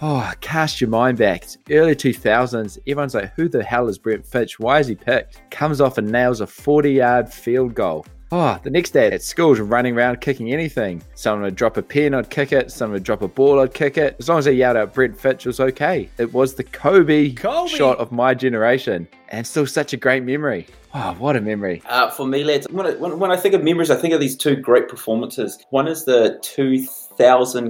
Oh, 0.00 0.32
cast 0.40 0.80
your 0.80 0.88
mind 0.88 1.18
back. 1.18 1.42
It's 1.42 1.58
early 1.70 1.94
2000s. 1.94 2.78
Everyone's 2.88 3.14
like, 3.14 3.34
who 3.34 3.50
the 3.50 3.62
hell 3.62 3.86
is 3.86 3.98
Brett 3.98 4.26
Finch? 4.26 4.58
Why 4.58 4.80
is 4.80 4.86
he 4.86 4.94
picked? 4.94 5.50
Comes 5.50 5.82
off 5.82 5.98
and 5.98 6.10
nails 6.10 6.40
a 6.40 6.46
40 6.46 6.92
yard 6.92 7.30
field 7.30 7.74
goal. 7.74 8.06
Oh, 8.32 8.60
the 8.62 8.70
next 8.70 8.90
day 8.90 9.10
at 9.10 9.22
school, 9.22 9.56
running 9.56 9.96
around 9.96 10.20
kicking 10.20 10.52
anything. 10.52 11.02
Someone 11.16 11.42
would 11.42 11.56
drop 11.56 11.76
a 11.76 11.82
pen, 11.82 12.14
I'd 12.14 12.30
kick 12.30 12.52
it. 12.52 12.70
Someone 12.70 12.94
would 12.94 13.02
drop 13.02 13.22
a 13.22 13.28
ball, 13.28 13.58
I'd 13.58 13.74
kick 13.74 13.98
it. 13.98 14.14
As 14.20 14.28
long 14.28 14.38
as 14.38 14.44
they 14.44 14.52
yelled 14.52 14.76
out 14.76 14.94
Brett 14.94 15.16
Finch 15.16 15.46
was 15.46 15.58
okay. 15.58 16.08
It 16.16 16.32
was 16.32 16.54
the 16.54 16.62
Kobe, 16.62 17.32
Kobe. 17.32 17.68
shot 17.68 17.98
of 17.98 18.12
my 18.12 18.34
generation. 18.34 19.08
And 19.30 19.44
still 19.44 19.66
such 19.66 19.92
a 19.94 19.96
great 19.96 20.22
memory. 20.22 20.68
Wow, 20.94 21.14
what 21.14 21.34
a 21.34 21.40
memory. 21.40 21.82
Uh, 21.88 22.10
for 22.10 22.24
me, 22.24 22.44
lads, 22.44 22.68
when 22.70 22.86
I, 22.86 22.90
when, 22.92 23.18
when 23.18 23.32
I 23.32 23.36
think 23.36 23.54
of 23.54 23.64
memories, 23.64 23.90
I 23.90 23.96
think 23.96 24.14
of 24.14 24.20
these 24.20 24.36
two 24.36 24.54
great 24.54 24.88
performances. 24.88 25.58
One 25.70 25.88
is 25.88 26.04
the 26.04 26.38
2000 26.42 26.99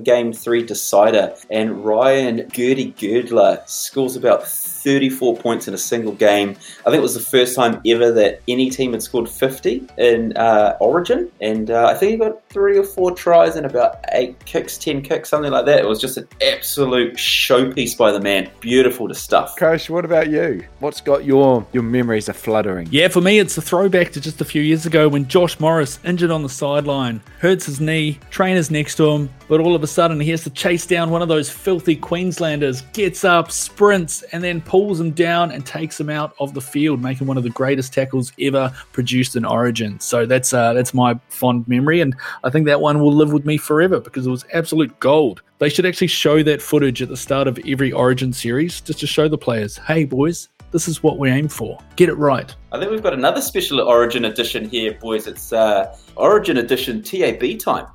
Game 0.04 0.32
3 0.32 0.64
decider, 0.64 1.34
and 1.50 1.84
Ryan 1.84 2.48
Gertie 2.50 2.94
Girdler 2.98 3.62
scores 3.66 4.16
about 4.16 4.46
34 4.46 5.36
points 5.36 5.68
in 5.68 5.74
a 5.74 5.78
single 5.78 6.12
game. 6.12 6.50
I 6.80 6.90
think 6.90 6.96
it 6.96 7.02
was 7.02 7.14
the 7.14 7.20
first 7.20 7.54
time 7.54 7.80
ever 7.86 8.10
that 8.12 8.40
any 8.48 8.70
team 8.70 8.92
had 8.92 9.02
scored 9.02 9.28
50 9.28 9.86
in 9.98 10.36
uh, 10.36 10.76
Origin, 10.80 11.30
and 11.40 11.70
uh, 11.70 11.86
I 11.86 11.94
think 11.94 12.12
he 12.12 12.16
got 12.18 12.48
three 12.50 12.76
or 12.76 12.82
four 12.82 13.12
tries 13.12 13.54
and 13.54 13.64
about 13.64 14.04
eight 14.12 14.44
kicks, 14.44 14.76
10 14.76 15.02
kicks, 15.02 15.28
something 15.28 15.52
like 15.52 15.66
that. 15.66 15.78
It 15.78 15.86
was 15.86 16.00
just 16.00 16.16
an 16.16 16.26
absolute 16.42 17.14
showpiece 17.14 17.96
by 17.96 18.10
the 18.10 18.20
man. 18.20 18.50
Beautiful 18.58 19.06
to 19.06 19.14
stuff. 19.14 19.56
Coach, 19.56 19.88
what 19.88 20.04
about 20.04 20.30
you? 20.30 20.66
What's 20.80 21.00
got 21.00 21.24
your 21.24 21.64
your 21.72 21.84
memories 21.84 22.28
of 22.28 22.36
fluttering? 22.36 22.88
Yeah, 22.90 23.08
for 23.08 23.20
me, 23.20 23.38
it's 23.38 23.56
a 23.56 23.62
throwback 23.62 24.10
to 24.12 24.20
just 24.20 24.40
a 24.40 24.44
few 24.44 24.62
years 24.62 24.84
ago 24.84 25.08
when 25.08 25.28
Josh 25.28 25.60
Morris, 25.60 26.00
injured 26.04 26.32
on 26.32 26.42
the 26.42 26.48
sideline, 26.48 27.20
hurts 27.38 27.66
his 27.66 27.80
knee, 27.80 28.18
trainer's 28.30 28.70
next 28.70 28.96
to 28.96 29.08
him, 29.08 29.30
but 29.48 29.60
all 29.60 29.76
of 29.76 29.82
a 29.82 29.86
sudden 29.86 30.18
he 30.18 30.30
has 30.30 30.42
to 30.44 30.50
chase 30.50 30.86
down 30.86 31.10
one 31.10 31.22
of 31.22 31.28
those 31.28 31.48
filthy 31.48 31.94
Queenslanders, 31.94 32.82
gets 32.92 33.24
up, 33.24 33.52
sprints, 33.52 34.22
and 34.32 34.42
then 34.42 34.60
pulls 34.60 34.98
him 34.98 35.12
down 35.12 35.52
and 35.52 35.64
takes 35.64 36.00
him 36.00 36.10
out 36.10 36.34
of 36.40 36.54
the 36.54 36.60
field, 36.60 37.00
making 37.00 37.28
one 37.28 37.36
of 37.36 37.44
the 37.44 37.50
greatest 37.50 37.92
tackles 37.92 38.32
ever 38.40 38.72
produced 38.92 39.36
in 39.36 39.44
Origin. 39.44 40.00
So 40.00 40.26
that's 40.26 40.52
uh, 40.52 40.72
that's 40.72 40.92
my 40.92 41.14
fond 41.28 41.68
memory, 41.68 42.00
and 42.00 42.16
I 42.42 42.50
think 42.50 42.66
that 42.66 42.81
one 42.81 43.00
will 43.00 43.12
live 43.12 43.33
with 43.33 43.44
me 43.44 43.57
forever 43.57 44.00
because 44.00 44.26
it 44.26 44.31
was 44.31 44.44
absolute 44.53 44.98
gold. 45.00 45.42
They 45.59 45.68
should 45.68 45.85
actually 45.87 46.07
show 46.07 46.42
that 46.42 46.62
footage 46.62 47.03
at 47.03 47.09
the 47.09 47.16
start 47.16 47.46
of 47.46 47.59
every 47.66 47.92
Origin 47.92 48.33
series 48.33 48.81
just 48.81 49.00
to 49.00 49.07
show 49.07 49.29
the 49.29 49.38
players, 49.38 49.76
hey 49.76 50.05
boys, 50.05 50.48
this 50.70 50.88
is 50.88 51.03
what 51.03 51.18
we 51.18 51.31
aim 51.31 51.48
for. 51.48 51.79
Get 51.96 52.09
it 52.09 52.14
right. 52.14 52.55
I 52.72 52.79
think 52.79 52.90
we've 52.90 53.03
got 53.03 53.12
another 53.12 53.40
special 53.40 53.81
Origin 53.81 54.24
edition 54.24 54.68
here, 54.68 54.94
boys. 54.94 55.26
It's 55.26 55.53
uh, 55.53 55.96
Origin 56.16 56.59
edition 56.59 57.03
TAB 57.03 57.59
time. 57.59 57.87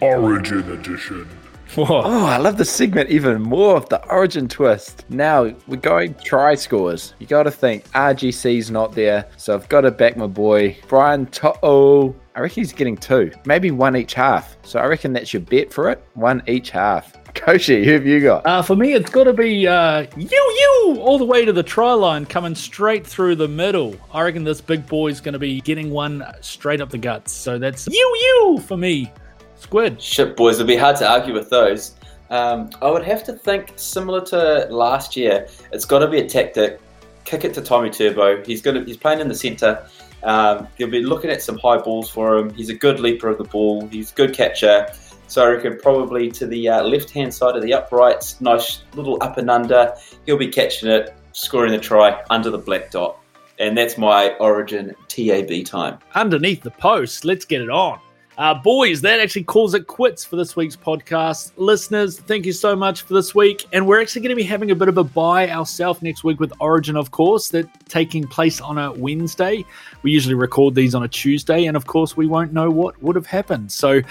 Origin 0.00 0.70
Edition. 0.70 1.28
Whoa. 1.76 2.02
Oh, 2.04 2.26
I 2.26 2.36
love 2.36 2.56
the 2.56 2.64
segment 2.64 3.10
even 3.10 3.42
more 3.42 3.76
of 3.76 3.88
the 3.88 4.00
origin 4.08 4.46
twist. 4.46 5.04
Now 5.08 5.52
we're 5.66 5.76
going 5.76 6.14
try 6.14 6.54
scores. 6.54 7.14
You 7.18 7.26
got 7.26 7.44
to 7.44 7.50
think 7.50 7.90
RGC's 7.90 8.70
not 8.70 8.92
there, 8.92 9.28
so 9.36 9.54
I've 9.54 9.68
got 9.68 9.80
to 9.80 9.90
back 9.90 10.16
my 10.16 10.28
boy 10.28 10.76
Brian 10.86 11.26
To'o. 11.26 12.14
I 12.36 12.40
reckon 12.40 12.62
he's 12.62 12.72
getting 12.72 12.96
two, 12.96 13.32
maybe 13.44 13.72
one 13.72 13.96
each 13.96 14.14
half. 14.14 14.56
So 14.62 14.78
I 14.78 14.86
reckon 14.86 15.12
that's 15.14 15.32
your 15.32 15.42
bet 15.42 15.72
for 15.72 15.90
it. 15.90 16.00
One 16.14 16.44
each 16.46 16.70
half. 16.70 17.12
Koshi, 17.34 17.84
who 17.84 17.94
have 17.94 18.06
you 18.06 18.20
got? 18.20 18.46
Uh, 18.46 18.62
for 18.62 18.76
me, 18.76 18.92
it's 18.92 19.10
got 19.10 19.24
to 19.24 19.32
be 19.32 19.66
uh, 19.66 20.06
you, 20.16 20.28
you, 20.30 20.96
all 21.00 21.18
the 21.18 21.24
way 21.24 21.44
to 21.44 21.52
the 21.52 21.64
try 21.64 21.92
line, 21.92 22.24
coming 22.24 22.54
straight 22.54 23.04
through 23.04 23.34
the 23.34 23.48
middle. 23.48 23.96
I 24.12 24.22
reckon 24.22 24.44
this 24.44 24.60
big 24.60 24.86
boy's 24.86 25.20
going 25.20 25.32
to 25.32 25.40
be 25.40 25.60
getting 25.60 25.90
one 25.90 26.24
straight 26.40 26.80
up 26.80 26.90
the 26.90 26.98
guts. 26.98 27.32
So 27.32 27.58
that's 27.58 27.88
you, 27.88 27.94
you 27.96 28.60
for 28.64 28.76
me. 28.76 29.10
Squid. 29.56 30.00
Shit, 30.00 30.36
boys, 30.36 30.56
it'd 30.56 30.66
be 30.66 30.76
hard 30.76 30.96
to 30.96 31.10
argue 31.10 31.34
with 31.34 31.50
those. 31.50 31.94
Um, 32.30 32.70
I 32.82 32.90
would 32.90 33.04
have 33.04 33.24
to 33.24 33.32
think 33.32 33.72
similar 33.76 34.20
to 34.26 34.66
last 34.70 35.16
year. 35.16 35.46
It's 35.72 35.84
got 35.84 36.00
to 36.00 36.08
be 36.08 36.18
a 36.18 36.28
tactic. 36.28 36.80
Kick 37.24 37.44
it 37.44 37.54
to 37.54 37.62
Tommy 37.62 37.90
Turbo. 37.90 38.42
He's 38.44 38.60
going 38.60 38.76
to. 38.76 38.84
He's 38.84 38.96
playing 38.96 39.20
in 39.20 39.28
the 39.28 39.34
centre. 39.34 39.86
Um, 40.22 40.68
he'll 40.76 40.90
be 40.90 41.02
looking 41.02 41.30
at 41.30 41.42
some 41.42 41.58
high 41.58 41.78
balls 41.78 42.10
for 42.10 42.36
him. 42.36 42.52
He's 42.54 42.70
a 42.70 42.74
good 42.74 42.98
leaper 43.00 43.28
of 43.28 43.38
the 43.38 43.44
ball. 43.44 43.86
He's 43.88 44.10
a 44.10 44.14
good 44.14 44.34
catcher. 44.34 44.88
So 45.26 45.44
I 45.44 45.52
reckon 45.52 45.78
probably 45.80 46.30
to 46.32 46.46
the 46.46 46.68
uh, 46.68 46.82
left-hand 46.82 47.32
side 47.32 47.56
of 47.56 47.62
the 47.62 47.72
uprights, 47.72 48.40
nice 48.40 48.82
little 48.94 49.18
up 49.22 49.38
and 49.38 49.50
under. 49.50 49.94
He'll 50.26 50.36
be 50.36 50.48
catching 50.48 50.90
it, 50.90 51.14
scoring 51.32 51.72
the 51.72 51.78
try 51.78 52.22
under 52.30 52.50
the 52.50 52.58
black 52.58 52.90
dot, 52.90 53.18
and 53.58 53.76
that's 53.76 53.96
my 53.96 54.34
Origin 54.38 54.94
TAB 55.08 55.64
time. 55.64 55.98
Underneath 56.14 56.62
the 56.62 56.70
post, 56.72 57.24
let's 57.24 57.44
get 57.44 57.62
it 57.62 57.70
on. 57.70 58.00
Uh, 58.36 58.52
boys, 58.52 59.00
that 59.00 59.20
actually 59.20 59.44
calls 59.44 59.74
it 59.74 59.86
quits 59.86 60.24
for 60.24 60.34
this 60.34 60.56
week's 60.56 60.74
podcast. 60.74 61.52
Listeners, 61.56 62.18
thank 62.18 62.44
you 62.44 62.52
so 62.52 62.74
much 62.74 63.02
for 63.02 63.14
this 63.14 63.32
week. 63.32 63.64
And 63.72 63.86
we're 63.86 64.00
actually 64.00 64.22
going 64.22 64.30
to 64.30 64.36
be 64.36 64.42
having 64.42 64.72
a 64.72 64.74
bit 64.74 64.88
of 64.88 64.98
a 64.98 65.04
buy 65.04 65.48
ourselves 65.50 66.02
next 66.02 66.24
week 66.24 66.40
with 66.40 66.52
Origin, 66.58 66.96
of 66.96 67.12
course, 67.12 67.48
that 67.50 67.68
taking 67.88 68.26
place 68.26 68.60
on 68.60 68.76
a 68.76 68.92
Wednesday. 68.92 69.64
We 70.02 70.10
usually 70.10 70.34
record 70.34 70.74
these 70.74 70.96
on 70.96 71.04
a 71.04 71.08
Tuesday, 71.08 71.66
and 71.66 71.76
of 71.76 71.86
course, 71.86 72.16
we 72.16 72.26
won't 72.26 72.52
know 72.52 72.70
what 72.70 73.00
would 73.00 73.14
have 73.14 73.26
happened. 73.26 73.70
So 73.70 74.02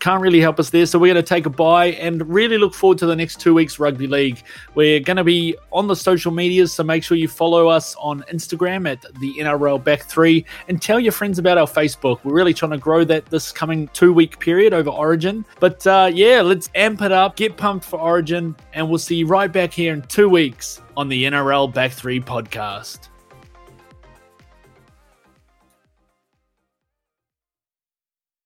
can't 0.00 0.20
really 0.20 0.40
help 0.40 0.58
us 0.58 0.70
there. 0.70 0.86
So 0.86 0.98
we're 0.98 1.12
going 1.12 1.24
to 1.24 1.28
take 1.28 1.46
a 1.46 1.50
bye 1.50 1.92
and 1.92 2.26
really 2.28 2.58
look 2.58 2.74
forward 2.74 2.98
to 2.98 3.06
the 3.06 3.16
next 3.16 3.40
two 3.40 3.54
weeks 3.54 3.78
rugby 3.78 4.06
league. 4.06 4.42
We're 4.74 5.00
going 5.00 5.16
to 5.16 5.24
be 5.24 5.56
on 5.72 5.86
the 5.86 5.96
social 5.96 6.32
medias, 6.32 6.72
so 6.72 6.84
make 6.84 7.02
sure 7.02 7.16
you 7.16 7.28
follow 7.28 7.68
us 7.68 7.94
on 7.96 8.22
Instagram 8.32 8.90
at 8.90 9.02
the 9.20 9.34
NRL 9.34 9.82
Back 9.82 10.02
Three 10.02 10.44
and 10.68 10.80
tell 10.80 11.00
your 11.00 11.12
friends 11.12 11.38
about 11.38 11.58
our 11.58 11.66
Facebook. 11.66 12.20
We're 12.24 12.34
really 12.34 12.54
trying 12.54 12.72
to 12.72 12.78
grow 12.78 13.04
that 13.04 13.26
this 13.26 13.52
coming 13.52 13.88
two 13.88 14.12
week 14.12 14.38
period 14.38 14.72
over 14.72 14.90
Origin. 14.90 15.44
But 15.60 15.86
uh, 15.86 16.10
yeah, 16.12 16.40
let's 16.42 16.70
amp 16.74 17.02
it 17.02 17.12
up, 17.12 17.36
get 17.36 17.56
pumped 17.56 17.84
for 17.84 17.98
Origin, 17.98 18.56
and 18.72 18.88
we'll 18.88 18.98
see 18.98 19.16
you 19.16 19.26
right 19.26 19.50
back 19.50 19.72
here 19.72 19.92
in 19.92 20.02
two 20.02 20.28
weeks 20.28 20.80
on 20.96 21.08
the 21.08 21.24
NRL 21.24 21.72
Back 21.72 21.92
Three 21.92 22.20
podcast. 22.20 23.07